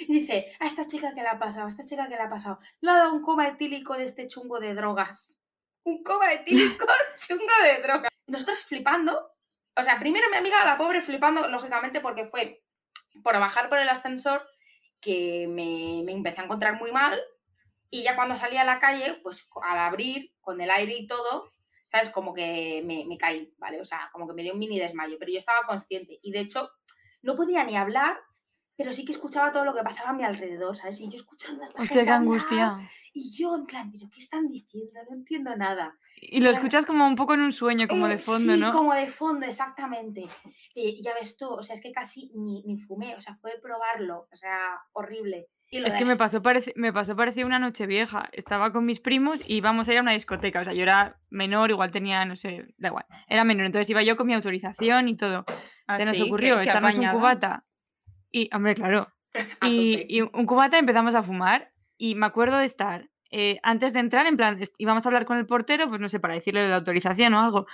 Y 0.00 0.12
dice, 0.12 0.52
a 0.60 0.66
esta 0.66 0.86
chica 0.86 1.14
que 1.14 1.22
le 1.22 1.28
ha 1.28 1.38
pasado, 1.38 1.66
a 1.66 1.68
esta 1.68 1.84
chica 1.84 2.08
que 2.08 2.16
le 2.16 2.22
ha 2.22 2.30
pasado, 2.30 2.58
le 2.80 2.90
ha 2.90 2.94
dado 2.94 3.12
un 3.12 3.22
coma 3.22 3.48
etílico 3.48 3.96
de 3.96 4.04
este 4.04 4.28
chungo 4.28 4.60
de 4.60 4.74
drogas. 4.74 5.38
Un 5.84 6.02
coma 6.02 6.32
etílico 6.32 6.86
chungo 7.26 7.44
de 7.64 7.82
drogas. 7.82 8.10
Nosotros 8.26 8.64
flipando, 8.64 9.32
o 9.76 9.82
sea, 9.82 9.98
primero 9.98 10.28
mi 10.30 10.36
amiga, 10.36 10.64
la 10.64 10.76
pobre, 10.76 11.02
flipando, 11.02 11.48
lógicamente, 11.48 12.00
porque 12.00 12.26
fue 12.26 12.62
por 13.22 13.38
bajar 13.38 13.68
por 13.68 13.78
el 13.78 13.88
ascensor 13.88 14.46
que 15.00 15.46
me, 15.48 16.02
me 16.04 16.12
empecé 16.12 16.40
a 16.40 16.44
encontrar 16.44 16.78
muy 16.78 16.92
mal 16.92 17.20
y 17.90 18.04
ya 18.04 18.14
cuando 18.14 18.36
salí 18.36 18.56
a 18.56 18.64
la 18.64 18.78
calle, 18.78 19.18
pues 19.22 19.48
al 19.62 19.78
abrir, 19.78 20.32
con 20.40 20.60
el 20.60 20.70
aire 20.70 20.94
y 20.96 21.06
todo, 21.06 21.52
¿sabes? 21.90 22.10
Como 22.10 22.32
que 22.32 22.82
me, 22.84 23.04
me 23.04 23.18
caí, 23.18 23.52
¿vale? 23.58 23.80
O 23.80 23.84
sea, 23.84 24.10
como 24.12 24.28
que 24.28 24.34
me 24.34 24.42
dio 24.42 24.52
un 24.52 24.60
mini 24.60 24.78
desmayo, 24.78 25.16
pero 25.18 25.32
yo 25.32 25.38
estaba 25.38 25.66
consciente 25.66 26.20
y 26.22 26.30
de 26.30 26.40
hecho 26.40 26.70
no 27.22 27.34
podía 27.34 27.64
ni 27.64 27.76
hablar, 27.76 28.20
pero 28.80 28.94
sí 28.94 29.04
que 29.04 29.12
escuchaba 29.12 29.52
todo 29.52 29.66
lo 29.66 29.74
que 29.74 29.82
pasaba 29.82 30.08
a 30.08 30.12
mi 30.14 30.24
alrededor, 30.24 30.74
¿sabes? 30.74 30.98
Y 31.02 31.10
yo 31.10 31.16
escuchando 31.16 31.60
a 31.60 31.64
esta 31.66 31.82
Hostia, 31.82 32.00
gente 32.00 32.04
qué 32.06 32.10
hablar, 32.12 32.22
angustia. 32.32 32.78
Y 33.12 33.30
yo 33.36 33.54
en 33.54 33.66
plan, 33.66 33.92
¿pero 33.92 34.08
qué 34.10 34.18
están 34.20 34.48
diciendo? 34.48 34.98
No 35.10 35.16
entiendo 35.16 35.54
nada. 35.54 35.98
Y 36.22 36.40
lo 36.40 36.48
escuchas 36.48 36.86
como 36.86 37.06
un 37.06 37.14
poco 37.14 37.34
en 37.34 37.42
un 37.42 37.52
sueño, 37.52 37.86
como 37.88 38.08
de 38.08 38.14
Eh, 38.14 38.18
fondo, 38.18 38.54
sí, 38.54 38.58
¿no? 38.60 38.72
como 38.72 38.94
de 38.94 39.06
fondo, 39.08 39.44
exactamente. 39.44 40.22
Eh, 40.74 40.94
y 40.96 41.02
ya 41.02 41.12
ves 41.12 41.36
tú, 41.36 41.46
o 41.48 41.62
sea, 41.62 41.74
es 41.74 41.82
que 41.82 41.92
casi 41.92 42.30
ni, 42.34 42.62
ni 42.64 42.78
fumé, 42.78 43.14
o 43.16 43.20
sea, 43.20 43.34
fue 43.34 43.52
probarlo, 43.62 44.28
o 44.32 44.36
sea, 44.36 44.80
horrible. 44.92 45.48
Es 45.72 45.94
que 45.94 46.04
me 46.04 46.16
pasó, 46.16 46.42
me 46.74 46.92
pasó 46.92 47.14
parecía 47.14 47.46
una 47.46 47.60
noche 47.60 47.86
vieja. 47.86 48.28
Estaba 48.32 48.72
con 48.72 48.84
mis 48.86 48.98
primos 48.98 49.40
y 49.48 49.56
íbamos 49.58 49.88
a 49.88 49.92
ir 49.92 49.98
a 49.98 50.02
una 50.02 50.12
discoteca. 50.12 50.60
O 50.60 50.64
sea, 50.64 50.72
yo 50.72 50.82
era 50.82 51.20
menor, 51.30 51.70
igual 51.70 51.92
tenía, 51.92 52.24
no 52.24 52.34
sé, 52.34 52.74
da 52.76 52.88
igual. 52.88 53.06
Era 53.28 53.44
menor, 53.44 53.66
entonces 53.66 53.88
iba 53.88 54.02
yo 54.02 54.16
con 54.16 54.26
mi 54.26 54.34
autorización 54.34 55.08
y 55.08 55.16
todo. 55.16 55.44
Se 55.96 56.04
nos 56.04 56.08
Así, 56.14 56.22
ocurrió 56.22 56.56
qué- 56.56 56.62
qué 56.64 56.68
echarnos 56.70 56.98
un 56.98 57.06
cubata. 57.08 57.64
Y, 58.32 58.50
hombre, 58.54 58.74
claro. 58.74 59.08
Y, 59.64 60.06
y 60.08 60.22
un 60.22 60.44
cubata 60.46 60.78
empezamos 60.78 61.14
a 61.14 61.22
fumar. 61.22 61.72
Y 61.96 62.14
me 62.14 62.26
acuerdo 62.26 62.56
de 62.58 62.64
estar, 62.64 63.10
eh, 63.30 63.58
antes 63.62 63.92
de 63.92 64.00
entrar, 64.00 64.26
en 64.26 64.36
plan, 64.36 64.58
íbamos 64.78 65.04
a 65.04 65.08
hablar 65.08 65.24
con 65.26 65.36
el 65.38 65.46
portero, 65.46 65.88
pues 65.88 66.00
no 66.00 66.08
sé, 66.08 66.18
para 66.18 66.34
decirle 66.34 66.68
la 66.68 66.76
autorización 66.76 67.34
o 67.34 67.40
algo. 67.40 67.66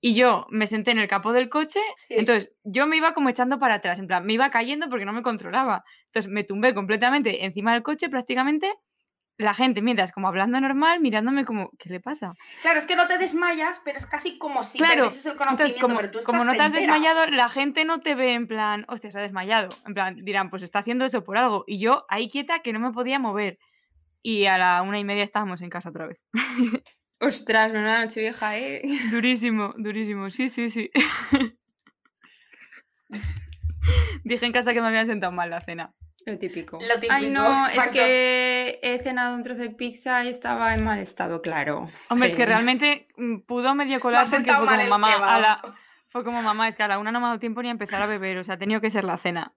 Y 0.00 0.14
yo 0.14 0.46
me 0.50 0.66
senté 0.66 0.90
en 0.90 0.98
el 0.98 1.08
capó 1.08 1.32
del 1.32 1.48
coche 1.48 1.80
Sí. 1.96 2.14
entonces, 2.18 2.52
yo 2.64 2.86
me 2.86 2.96
iba 2.96 3.14
como 3.14 3.28
echando 3.30 3.58
para 3.58 3.74
atrás, 3.74 3.98
en 3.98 4.06
plan, 4.08 4.26
me 4.26 4.34
iba 4.34 4.50
cayendo 4.50 4.88
porque 4.90 5.04
no 5.06 5.12
me 5.12 5.22
controlaba. 5.22 5.84
Entonces, 6.06 6.30
me 6.30 6.44
tumbé 6.44 6.74
completamente 6.74 7.44
encima 7.44 7.72
del 7.72 7.82
coche 7.82 8.08
prácticamente. 8.08 8.72
La 9.38 9.54
gente, 9.54 9.82
mientras, 9.82 10.12
como 10.12 10.28
hablando 10.28 10.60
normal, 10.60 11.00
mirándome 11.00 11.44
como, 11.44 11.70
¿qué 11.78 11.88
le 11.88 12.00
pasa? 12.00 12.34
Claro, 12.60 12.78
es 12.78 12.86
que 12.86 12.96
no 12.96 13.06
te 13.06 13.18
desmayas, 13.18 13.80
pero 13.84 13.98
es 13.98 14.06
casi 14.06 14.38
como 14.38 14.62
si 14.62 14.78
Claro, 14.78 15.04
perdieses 15.04 15.26
el 15.26 15.32
conocimiento, 15.32 15.62
Entonces, 15.62 15.80
como, 15.80 15.96
pero 15.96 16.10
tú 16.10 16.18
como 16.24 16.38
estás, 16.42 16.46
no 16.46 16.52
te 16.52 16.62
has 16.62 16.72
desmayado, 16.72 17.26
la 17.30 17.48
gente 17.48 17.84
no 17.84 18.00
te 18.00 18.14
ve 18.14 18.34
en 18.34 18.46
plan, 18.46 18.84
hostia, 18.88 19.10
se 19.10 19.18
ha 19.18 19.22
desmayado. 19.22 19.70
En 19.86 19.94
plan, 19.94 20.16
dirán, 20.22 20.50
pues 20.50 20.62
está 20.62 20.80
haciendo 20.80 21.04
eso 21.04 21.24
por 21.24 21.38
algo. 21.38 21.64
Y 21.66 21.78
yo 21.78 22.04
ahí 22.08 22.28
quieta 22.28 22.60
que 22.60 22.72
no 22.72 22.80
me 22.80 22.92
podía 22.92 23.18
mover. 23.18 23.58
Y 24.22 24.44
a 24.44 24.58
la 24.58 24.82
una 24.82 24.98
y 24.98 25.04
media 25.04 25.24
estábamos 25.24 25.62
en 25.62 25.70
casa 25.70 25.88
otra 25.88 26.06
vez. 26.06 26.22
Ostras, 27.20 27.70
una 27.70 28.00
noche 28.00 28.20
vieja, 28.20 28.58
¿eh? 28.58 28.82
Durísimo, 29.12 29.74
durísimo. 29.76 30.28
Sí, 30.30 30.50
sí, 30.50 30.70
sí. 30.70 30.90
Dije 34.24 34.46
en 34.46 34.52
casa 34.52 34.72
que 34.72 34.80
me 34.80 34.88
habían 34.88 35.06
sentado 35.06 35.32
mal 35.32 35.50
la 35.50 35.60
cena. 35.60 35.94
Lo 36.24 36.38
típico. 36.38 36.78
Lo 36.80 36.94
Ay, 37.10 37.30
no, 37.30 37.66
es 37.66 37.88
que 37.88 38.78
he 38.82 38.98
cenado 39.00 39.34
un 39.34 39.42
trozo 39.42 39.62
de 39.62 39.70
pizza 39.70 40.24
y 40.24 40.28
estaba 40.28 40.72
en 40.74 40.84
mal 40.84 41.00
estado, 41.00 41.42
claro. 41.42 41.88
Hombre, 42.10 42.28
es 42.28 42.36
que 42.36 42.46
realmente 42.46 43.08
mm, 43.16 43.40
pudo 43.40 43.74
medio 43.74 43.90
Me 43.90 43.96
ha 43.96 44.00
colar 44.00 44.26
porque 44.30 44.52
fue 44.52 44.66
como 44.66 44.86
mamá, 44.88 45.14
kebab. 45.14 45.28
a 45.28 45.38
la, 45.40 45.74
fue 46.08 46.24
como 46.24 46.42
mamá, 46.42 46.68
es 46.68 46.76
que 46.76 46.84
a 46.84 46.88
la 46.88 46.98
una 46.98 47.10
no 47.10 47.18
me 47.18 47.26
ha 47.26 47.28
dado 47.30 47.40
tiempo 47.40 47.62
ni 47.62 47.68
a 47.68 47.72
empezar 47.72 48.02
a 48.02 48.06
beber, 48.06 48.38
o 48.38 48.44
sea, 48.44 48.54
ha 48.54 48.58
tenido 48.58 48.80
que 48.80 48.90
ser 48.90 49.04
la 49.04 49.18
cena. 49.18 49.54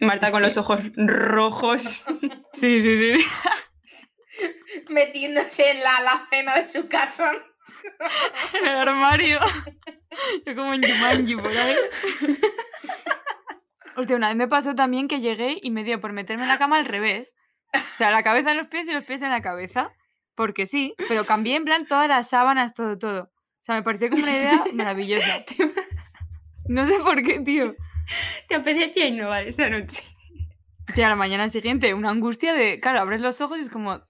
Marta 0.00 0.30
con 0.30 0.42
los 0.42 0.56
ojos 0.56 0.80
rojos. 0.96 2.04
Sí, 2.52 2.80
sí, 2.80 2.98
sí. 2.98 3.24
Metiéndose 4.88 5.70
en 5.70 5.80
la 5.84 5.98
alacena 5.98 6.56
de 6.56 6.66
su 6.66 6.88
casa. 6.88 7.30
En 8.60 8.66
el 8.66 8.74
armario. 8.76 9.38
Yo 10.44 10.56
como 10.56 10.74
en 10.74 10.82
Jumanji 10.82 11.36
por 11.36 11.52
ahí. 11.56 11.74
Hostia, 14.00 14.16
una 14.16 14.28
vez 14.28 14.36
me 14.36 14.48
pasó 14.48 14.74
también 14.74 15.08
que 15.08 15.20
llegué 15.20 15.58
y 15.62 15.70
me 15.70 15.84
dio 15.84 16.00
por 16.00 16.12
meterme 16.12 16.44
en 16.44 16.48
la 16.48 16.58
cama 16.58 16.78
al 16.78 16.86
revés. 16.86 17.34
O 17.74 17.96
sea, 17.98 18.10
la 18.10 18.22
cabeza 18.22 18.52
en 18.52 18.56
los 18.56 18.66
pies 18.66 18.88
y 18.88 18.92
los 18.92 19.04
pies 19.04 19.20
en 19.20 19.30
la 19.30 19.42
cabeza. 19.42 19.92
Porque 20.34 20.66
sí, 20.66 20.94
pero 21.06 21.26
cambié 21.26 21.56
en 21.56 21.64
plan 21.64 21.86
todas 21.86 22.08
las 22.08 22.30
sábanas, 22.30 22.72
todo, 22.72 22.96
todo. 22.96 23.24
O 23.24 23.62
sea, 23.62 23.74
me 23.74 23.82
pareció 23.82 24.08
como 24.08 24.22
una 24.22 24.32
idea 24.32 24.64
maravillosa. 24.72 25.44
No 26.66 26.86
sé 26.86 26.98
por 27.00 27.22
qué, 27.22 27.40
tío. 27.40 27.74
¿Te 28.48 28.54
apetecía 28.54 29.06
innovar 29.06 29.46
esta 29.46 29.68
noche? 29.68 30.02
Tía, 30.94 31.08
a 31.08 31.10
la 31.10 31.16
mañana 31.16 31.50
siguiente, 31.50 31.92
una 31.92 32.10
angustia 32.10 32.54
de, 32.54 32.80
claro, 32.80 33.00
abres 33.00 33.20
los 33.20 33.40
ojos 33.42 33.58
y 33.58 33.62
es 33.62 33.70
como, 33.70 34.00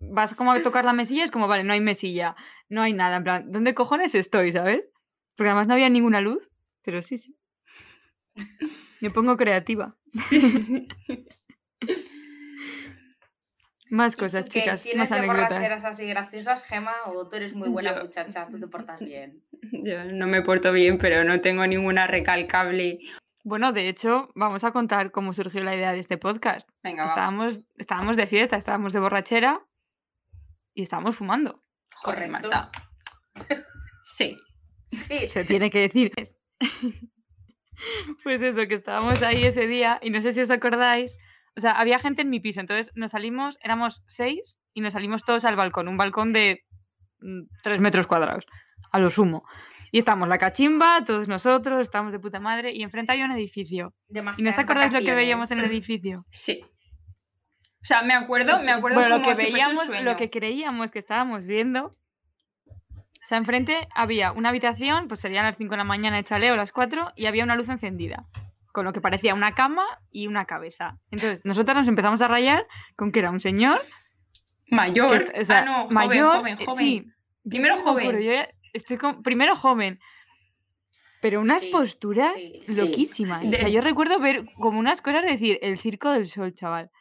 vas 0.00 0.34
como 0.34 0.52
a 0.52 0.62
tocar 0.62 0.84
la 0.86 0.94
mesilla, 0.94 1.24
es 1.24 1.30
como, 1.30 1.46
vale, 1.46 1.62
no 1.62 1.74
hay 1.74 1.80
mesilla, 1.80 2.36
no 2.68 2.80
hay 2.80 2.94
nada, 2.94 3.18
en 3.18 3.24
plan, 3.24 3.52
¿dónde 3.52 3.74
cojones 3.74 4.14
estoy, 4.14 4.50
sabes? 4.50 4.82
Porque 5.36 5.50
además 5.50 5.68
no 5.68 5.74
había 5.74 5.90
ninguna 5.90 6.20
luz, 6.20 6.50
pero 6.82 7.02
sí, 7.02 7.18
sí. 7.18 7.36
Me 9.00 9.10
pongo 9.10 9.36
creativa. 9.36 9.96
Más 13.90 14.14
¿Y 14.14 14.16
cosas, 14.16 14.46
chicas, 14.46 14.82
¿Tienes 14.82 14.98
más 14.98 15.10
de 15.10 15.16
anécdotas. 15.18 15.48
borracheras 15.50 15.84
así 15.84 16.06
graciosas, 16.06 16.64
Gema? 16.64 16.92
¿O 17.06 17.28
tú 17.28 17.36
eres 17.36 17.54
muy 17.54 17.68
buena 17.68 17.94
Yo- 17.94 18.02
muchacha? 18.02 18.48
¿Tú 18.50 18.58
te 18.58 18.66
portas 18.66 18.98
bien? 19.06 19.44
Yo 19.70 20.04
no 20.06 20.26
me 20.26 20.42
porto 20.42 20.72
bien, 20.72 20.98
pero 20.98 21.22
no 21.22 21.40
tengo 21.40 21.64
ninguna 21.66 22.06
recalcable. 22.08 22.98
Bueno, 23.44 23.72
de 23.72 23.88
hecho, 23.88 24.28
vamos 24.34 24.64
a 24.64 24.72
contar 24.72 25.12
cómo 25.12 25.32
surgió 25.32 25.62
la 25.62 25.76
idea 25.76 25.92
de 25.92 26.00
este 26.00 26.18
podcast. 26.18 26.68
Venga. 26.82 27.04
Estábamos, 27.04 27.62
estábamos 27.76 28.16
de 28.16 28.26
fiesta, 28.26 28.56
estábamos 28.56 28.92
de 28.92 28.98
borrachera 28.98 29.64
y 30.74 30.82
estábamos 30.82 31.14
fumando. 31.16 31.62
Correcto. 32.02 32.32
Marta. 32.32 32.70
Sí. 34.02 34.36
Sí. 34.88 35.28
se 35.30 35.44
tiene 35.44 35.68
que 35.68 35.80
decir. 35.80 36.12
Pues 38.22 38.42
eso, 38.42 38.66
que 38.66 38.74
estábamos 38.74 39.22
ahí 39.22 39.44
ese 39.44 39.66
día 39.66 39.98
y 40.02 40.10
no 40.10 40.20
sé 40.20 40.32
si 40.32 40.40
os 40.40 40.50
acordáis. 40.50 41.16
O 41.56 41.60
sea, 41.60 41.72
había 41.72 41.98
gente 41.98 42.22
en 42.22 42.30
mi 42.30 42.40
piso, 42.40 42.60
entonces 42.60 42.92
nos 42.94 43.12
salimos, 43.12 43.58
éramos 43.62 44.02
seis 44.06 44.58
y 44.74 44.82
nos 44.82 44.92
salimos 44.92 45.24
todos 45.24 45.44
al 45.44 45.56
balcón, 45.56 45.88
un 45.88 45.96
balcón 45.96 46.32
de 46.32 46.64
mm, 47.20 47.42
tres 47.62 47.80
metros 47.80 48.06
cuadrados, 48.06 48.44
a 48.92 48.98
lo 48.98 49.08
sumo. 49.10 49.44
Y 49.90 49.98
estamos 49.98 50.28
la 50.28 50.36
cachimba, 50.36 51.02
todos 51.04 51.28
nosotros, 51.28 51.80
estamos 51.80 52.12
de 52.12 52.18
puta 52.18 52.40
madre 52.40 52.72
y 52.72 52.82
enfrente 52.82 53.12
hay 53.12 53.22
un 53.22 53.32
edificio. 53.32 53.94
¿Y 54.08 54.20
no 54.20 54.30
os 54.30 54.36
Demasiadas 54.36 54.58
acordáis 54.58 54.92
lo 54.92 55.00
que 55.00 55.14
veíamos 55.14 55.50
en 55.50 55.60
el 55.60 55.66
edificio? 55.66 56.24
Sí. 56.30 56.62
O 56.62 57.86
sea, 57.86 58.02
me 58.02 58.14
acuerdo, 58.14 58.60
me 58.60 58.72
acuerdo 58.72 58.98
Bueno, 58.98 59.18
lo 59.18 59.22
como 59.22 59.36
que 59.36 59.46
si 59.46 59.52
veíamos, 59.52 59.88
lo 60.02 60.16
que 60.16 60.28
creíamos 60.28 60.90
que 60.90 60.98
estábamos 60.98 61.44
viendo. 61.44 61.96
O 63.26 63.28
sea, 63.28 63.38
enfrente 63.38 63.88
había 63.92 64.30
una 64.30 64.50
habitación, 64.50 65.08
pues 65.08 65.18
serían 65.18 65.44
las 65.44 65.56
5 65.56 65.72
de 65.72 65.78
la 65.78 65.82
mañana 65.82 66.16
de 66.16 66.22
chaleo, 66.22 66.54
las 66.54 66.70
4, 66.70 67.10
y 67.16 67.26
había 67.26 67.42
una 67.42 67.56
luz 67.56 67.68
encendida. 67.68 68.24
Con 68.70 68.84
lo 68.84 68.92
que 68.92 69.00
parecía 69.00 69.34
una 69.34 69.52
cama 69.52 69.84
y 70.12 70.28
una 70.28 70.44
cabeza. 70.44 71.00
Entonces, 71.10 71.44
nosotras 71.44 71.76
nos 71.76 71.88
empezamos 71.88 72.22
a 72.22 72.28
rayar 72.28 72.68
con 72.94 73.10
que 73.10 73.18
era 73.18 73.32
un 73.32 73.40
señor. 73.40 73.80
Mayor. 74.70 75.32
que 75.32 75.40
o 75.40 75.44
sea, 75.44 75.58
ah, 75.58 75.64
no, 75.64 75.82
joven, 75.88 75.94
mayor. 75.94 76.36
joven, 76.36 76.56
eh, 76.60 76.64
joven. 76.64 76.78
Sí. 76.86 77.06
Primero 77.50 77.74
me 77.74 77.80
acuerdo, 77.80 78.00
joven. 78.12 78.22
yo 78.22 78.32
estoy 78.72 78.96
con- 78.96 79.22
primero 79.24 79.56
joven. 79.56 79.98
Pero 81.20 81.40
unas 81.40 81.62
Sí, 81.62 81.70
posturas 81.72 82.32
sí, 82.36 82.76
loquísimas. 82.76 83.40
sí. 83.40 83.48
O 83.48 83.52
sea, 83.58 83.68
yo 83.68 83.80
recuerdo 83.80 84.20
ver 84.20 84.46
como 84.54 84.78
unas 84.78 85.02
cosas 85.02 85.22
de 85.24 85.30
decir 85.32 85.58
el 85.62 85.78
circo 85.78 86.12
del 86.12 86.26
sol, 86.28 86.54
chaval. 86.54 86.92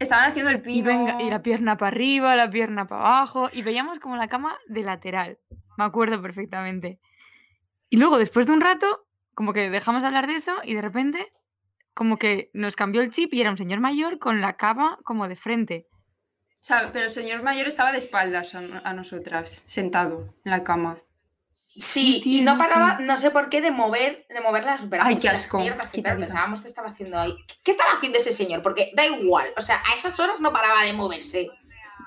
Estaban 0.00 0.30
haciendo 0.30 0.50
el 0.50 0.56
Y, 0.56 0.60
pino. 0.60 0.86
venga, 0.86 1.22
y 1.22 1.30
la 1.30 1.42
pierna 1.42 1.76
para 1.76 1.88
arriba, 1.88 2.34
la 2.34 2.50
pierna 2.50 2.86
para 2.88 3.02
abajo. 3.02 3.48
Y 3.52 3.62
veíamos 3.62 4.00
como 4.00 4.16
la 4.16 4.28
cama 4.28 4.58
de 4.66 4.82
lateral. 4.82 5.38
Me 5.76 5.84
acuerdo 5.84 6.20
perfectamente. 6.20 6.98
Y 7.90 7.98
luego, 7.98 8.18
después 8.18 8.46
de 8.46 8.52
un 8.52 8.60
rato, 8.60 9.06
como 9.34 9.52
que 9.52 9.70
dejamos 9.70 10.02
de 10.02 10.08
hablar 10.08 10.26
de 10.26 10.34
eso 10.36 10.54
y 10.64 10.74
de 10.74 10.82
repente, 10.82 11.32
como 11.94 12.16
que 12.18 12.50
nos 12.54 12.76
cambió 12.76 13.02
el 13.02 13.10
chip 13.10 13.32
y 13.34 13.40
era 13.40 13.50
un 13.50 13.56
señor 13.56 13.80
mayor 13.80 14.18
con 14.18 14.40
la 14.40 14.56
cama 14.56 14.98
como 15.04 15.28
de 15.28 15.36
frente. 15.36 15.86
O 16.54 16.62
sea, 16.62 16.90
pero 16.92 17.04
el 17.04 17.10
señor 17.10 17.42
mayor 17.42 17.66
estaba 17.66 17.92
de 17.92 17.98
espaldas 17.98 18.54
a, 18.54 18.58
a 18.58 18.92
nosotras, 18.94 19.62
sentado 19.66 20.34
en 20.44 20.50
la 20.50 20.62
cama. 20.64 20.98
Sí, 21.76 22.20
y 22.24 22.40
no 22.40 22.52
sí. 22.52 22.58
paraba, 22.58 22.98
no 23.00 23.16
sé 23.16 23.30
por 23.30 23.48
qué, 23.48 23.60
de 23.60 23.70
mover, 23.70 24.26
de 24.28 24.40
mover 24.40 24.64
las 24.64 24.88
brazos. 24.88 25.08
Ay, 25.08 25.16
qué 25.18 25.28
las 25.28 25.40
asco. 25.44 25.58
piernas, 25.58 25.88
que 25.88 25.96
Quita, 25.98 26.10
claro, 26.10 26.18
quita. 26.18 26.26
pensábamos 26.26 26.60
que 26.60 26.66
estaba 26.66 26.88
haciendo 26.88 27.18
ahí. 27.18 27.34
¿Qué- 27.46 27.54
¿Qué 27.64 27.70
estaba 27.70 27.92
haciendo 27.92 28.18
ese 28.18 28.32
señor? 28.32 28.60
Porque 28.62 28.90
da 28.96 29.06
igual, 29.06 29.46
o 29.56 29.60
sea, 29.60 29.76
a 29.90 29.94
esas 29.94 30.18
horas 30.20 30.40
no 30.40 30.52
paraba 30.52 30.82
de 30.84 30.92
moverse. 30.92 31.48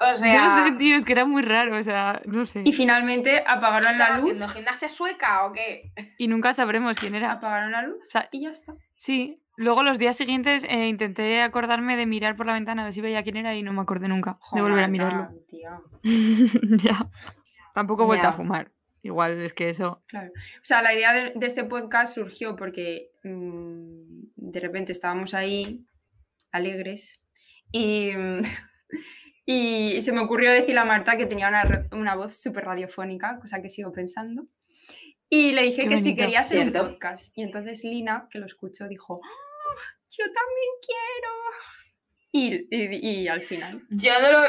O 0.02 0.14
sea, 0.16 0.44
no 0.46 0.66
sé, 0.66 0.72
tío, 0.74 0.96
es 0.98 1.06
que 1.06 1.14
era 1.14 1.24
muy 1.26 1.44
raro, 1.44 1.78
o 1.78 1.84
sea, 1.84 2.22
no 2.26 2.44
sé. 2.46 2.62
Y 2.66 2.74
finalmente 2.74 3.32
¿qué 3.32 3.44
apagaron 3.48 3.98
la 3.98 4.18
luz. 4.18 4.32
haciendo? 4.34 4.48
¿Gimnasia 4.50 4.90
sueca 4.90 5.46
o 5.46 5.54
qué? 5.54 5.92
Y 6.18 6.28
nunca 6.28 6.52
sabremos 6.54 6.98
quién 6.98 7.16
era. 7.16 7.32
Apagaron 7.32 7.72
la 7.72 7.84
luz 7.84 7.98
sea, 8.10 8.28
y 8.32 8.42
ya 8.42 8.50
está. 8.50 8.74
Sí. 8.96 9.40
Luego 9.56 9.84
los 9.84 10.00
días 10.00 10.18
siguientes 10.18 10.64
eh, 10.68 10.88
intenté 10.88 11.42
acordarme 11.44 11.96
de 11.96 12.08
mirar 12.08 12.36
por 12.36 12.48
la 12.48 12.54
ventana 12.54 12.82
a 12.82 12.86
ver 12.86 12.94
si 12.94 13.02
veía 13.02 13.22
quién 13.22 13.38
era 13.38 13.54
y 13.54 13.62
no 13.62 13.72
me 13.72 13.82
acordé 13.82 14.08
nunca 14.08 14.40
de 14.52 14.62
volver 14.64 14.84
a 14.84 14.88
mirarlo. 14.88 15.30
ya. 16.04 17.08
Tampoco 17.76 18.04
he 18.04 18.06
vuelto 18.08 18.28
a 18.28 18.32
fumar. 18.32 18.72
Igual 19.04 19.42
es 19.42 19.54
que 19.54 19.70
eso. 19.70 20.02
Claro. 20.08 20.32
O 20.32 20.64
sea, 20.64 20.82
la 20.82 20.94
idea 20.96 21.14
de, 21.14 21.34
de 21.36 21.46
este 21.46 21.66
podcast 21.66 22.16
surgió 22.16 22.56
porque 22.56 23.12
mm, 23.24 24.24
de 24.38 24.60
repente 24.60 24.92
estábamos 24.94 25.34
ahí, 25.34 25.86
alegres, 26.52 27.22
y, 27.72 28.12
mm, 28.16 28.42
y 29.46 30.02
se 30.02 30.12
me 30.14 30.22
ocurrió 30.22 30.52
decirle 30.52 30.80
a 30.80 30.86
Marta 30.86 31.18
que 31.18 31.26
tenía 31.26 31.50
una, 31.50 31.88
una 31.92 32.16
voz 32.16 32.42
súper 32.42 32.64
radiofónica, 32.66 33.38
cosa 33.40 33.62
que 33.62 33.70
sigo 33.70 33.92
pensando. 33.92 34.48
Y 35.30 35.52
le 35.52 35.64
dije 35.64 35.84
Qué 35.84 35.90
que 35.90 35.98
si 35.98 36.16
quería 36.16 36.42
hacer 36.42 36.60
Cierto. 36.62 36.84
un 36.84 36.90
podcast. 36.92 37.38
Y 37.38 37.42
entonces 37.42 37.84
Lina, 37.84 38.28
que 38.30 38.40
lo 38.40 38.46
escuchó, 38.46 38.88
dijo, 38.88 39.20
"¡Ah, 39.24 39.82
yo 40.10 40.26
también 40.26 40.70
quiero. 40.86 41.32
Y, 42.32 42.68
y- 42.70 43.24
y 43.24 43.28
al 43.28 43.42
final. 43.42 43.82
Yo 43.90 44.12
no 44.22 44.32
lo. 44.32 44.48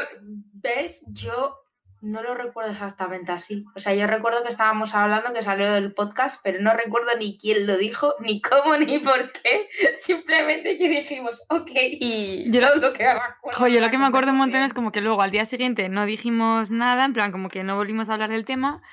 ¿Ves? 0.53 1.03
Yo 1.07 1.57
no 2.05 2.21
lo 2.21 2.35
recuerdo 2.35 2.71
exactamente 2.71 3.31
así. 3.31 3.65
O 3.75 3.79
sea, 3.79 3.95
yo 3.95 4.05
recuerdo 4.05 4.43
que 4.43 4.49
estábamos 4.49 4.93
hablando 4.93 5.33
que 5.33 5.41
salió 5.41 5.71
del 5.71 5.91
podcast, 5.91 6.39
pero 6.43 6.61
no 6.61 6.71
recuerdo 6.73 7.17
ni 7.17 7.35
quién 7.37 7.65
lo 7.65 7.77
dijo, 7.77 8.13
ni 8.19 8.41
cómo, 8.41 8.77
ni 8.77 8.99
por 8.99 9.31
qué. 9.31 9.67
Simplemente 9.97 10.77
que 10.77 10.87
dijimos, 10.87 11.43
ok. 11.49 11.71
Y 11.73 12.51
Yo 12.51 12.61
todo 12.61 12.75
lo 12.75 12.93
que 12.93 13.03
me 13.03 13.09
acuerdo. 13.09 13.59
Jo, 13.59 13.67
yo 13.67 13.79
lo 13.79 13.89
que 13.89 13.97
me 13.97 14.05
acuerdo 14.05 14.31
un 14.31 14.37
montón 14.37 14.61
es 14.61 14.73
como 14.73 14.91
que 14.91 15.01
luego 15.01 15.21
al 15.23 15.31
día 15.31 15.45
siguiente 15.45 15.89
no 15.89 16.05
dijimos 16.05 16.69
nada, 16.69 17.05
en 17.05 17.13
plan 17.13 17.31
como 17.31 17.49
que 17.49 17.63
no 17.63 17.75
volvimos 17.75 18.09
a 18.09 18.13
hablar 18.13 18.29
del 18.29 18.45
tema. 18.45 18.83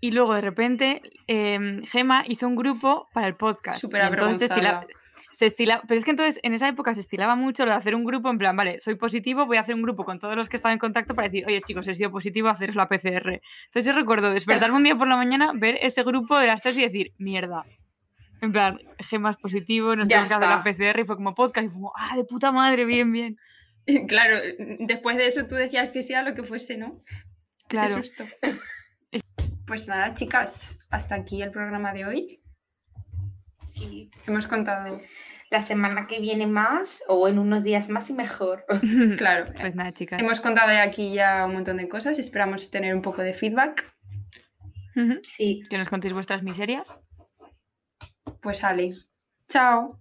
Y 0.00 0.10
luego 0.10 0.34
de 0.34 0.40
repente 0.40 1.02
em, 1.26 1.84
Gema 1.84 2.24
hizo 2.26 2.46
un 2.46 2.56
grupo 2.56 3.08
para 3.12 3.26
el 3.26 3.36
podcast. 3.36 3.80
Súper 3.80 4.02
entonces 4.02 4.50
se 5.30 5.46
estila- 5.46 5.82
pero 5.86 5.98
es 5.98 6.04
que 6.04 6.10
entonces 6.10 6.40
en 6.42 6.54
esa 6.54 6.68
época 6.68 6.94
se 6.94 7.00
estilaba 7.00 7.34
mucho 7.36 7.64
lo 7.64 7.72
de 7.72 7.76
hacer 7.76 7.94
un 7.94 8.04
grupo 8.04 8.30
en 8.30 8.38
plan, 8.38 8.56
vale, 8.56 8.78
soy 8.78 8.94
positivo, 8.94 9.46
voy 9.46 9.56
a 9.56 9.60
hacer 9.60 9.74
un 9.74 9.82
grupo 9.82 10.04
con 10.04 10.18
todos 10.18 10.36
los 10.36 10.48
que 10.48 10.56
están 10.56 10.72
en 10.72 10.78
contacto 10.78 11.14
para 11.14 11.28
decir, 11.28 11.44
oye 11.46 11.60
chicos, 11.60 11.86
he 11.88 11.94
sido 11.94 12.10
positivo, 12.10 12.48
haceros 12.48 12.76
la 12.76 12.88
PCR. 12.88 13.40
Entonces 13.66 13.84
yo 13.84 13.92
recuerdo 13.92 14.30
despertarme 14.30 14.76
un 14.76 14.82
día 14.84 14.96
por 14.96 15.08
la 15.08 15.16
mañana, 15.16 15.52
ver 15.54 15.78
ese 15.82 16.02
grupo 16.02 16.38
de 16.38 16.46
las 16.46 16.60
tres 16.60 16.76
y 16.78 16.82
decir, 16.82 17.12
mierda. 17.18 17.64
En 18.40 18.52
plan, 18.52 18.78
Gema 18.98 19.30
es 19.30 19.36
positivo, 19.38 19.96
nos 19.96 20.06
tenemos 20.08 20.28
que 20.28 20.34
hacer 20.34 20.48
la. 20.48 20.62
PCR 20.62 21.00
y 21.00 21.04
fue 21.04 21.16
como 21.16 21.34
podcast 21.34 21.66
y 21.66 21.70
fue 21.70 21.74
como, 21.74 21.92
ah, 21.96 22.16
de 22.16 22.24
puta 22.24 22.52
madre, 22.52 22.84
bien, 22.84 23.10
bien. 23.10 23.38
claro, 24.08 24.36
después 24.80 25.16
de 25.16 25.26
eso 25.26 25.46
tú 25.46 25.54
decías 25.54 25.90
que 25.90 26.02
sea 26.02 26.22
lo 26.22 26.34
que 26.34 26.42
fuese, 26.42 26.76
¿no? 26.76 27.00
Claro. 27.68 27.86
Ese 27.86 27.96
susto. 28.02 28.24
Pues 29.66 29.88
nada, 29.88 30.12
chicas, 30.12 30.78
hasta 30.90 31.14
aquí 31.14 31.40
el 31.40 31.50
programa 31.50 31.94
de 31.94 32.04
hoy. 32.04 32.42
Sí. 33.74 34.10
Hemos 34.26 34.46
contado, 34.46 35.00
La 35.50 35.60
semana 35.60 36.06
que 36.06 36.20
viene 36.20 36.46
más, 36.46 37.02
o 37.08 37.28
en 37.28 37.38
unos 37.38 37.62
días 37.64 37.88
más 37.88 38.08
y 38.10 38.12
mejor. 38.14 38.64
claro, 39.18 39.52
Pues 39.58 39.74
nada, 39.74 39.92
chicas. 39.92 40.20
hemos 40.20 40.40
contado 40.40 40.70
aquí 40.80 41.12
ya 41.12 41.44
un 41.44 41.54
montón 41.54 41.76
de 41.78 41.88
cosas. 41.88 42.18
Esperamos 42.18 42.70
tener 42.70 42.94
un 42.94 43.02
poco 43.02 43.22
de 43.22 43.32
feedback. 43.34 43.84
Sí. 45.26 45.62
Que 45.68 45.76
nos 45.78 45.88
contéis 45.90 46.14
vuestras 46.14 46.42
miserias. 46.44 46.94
Pues 48.40 48.62
Ale, 48.62 48.94
chao. 49.48 50.00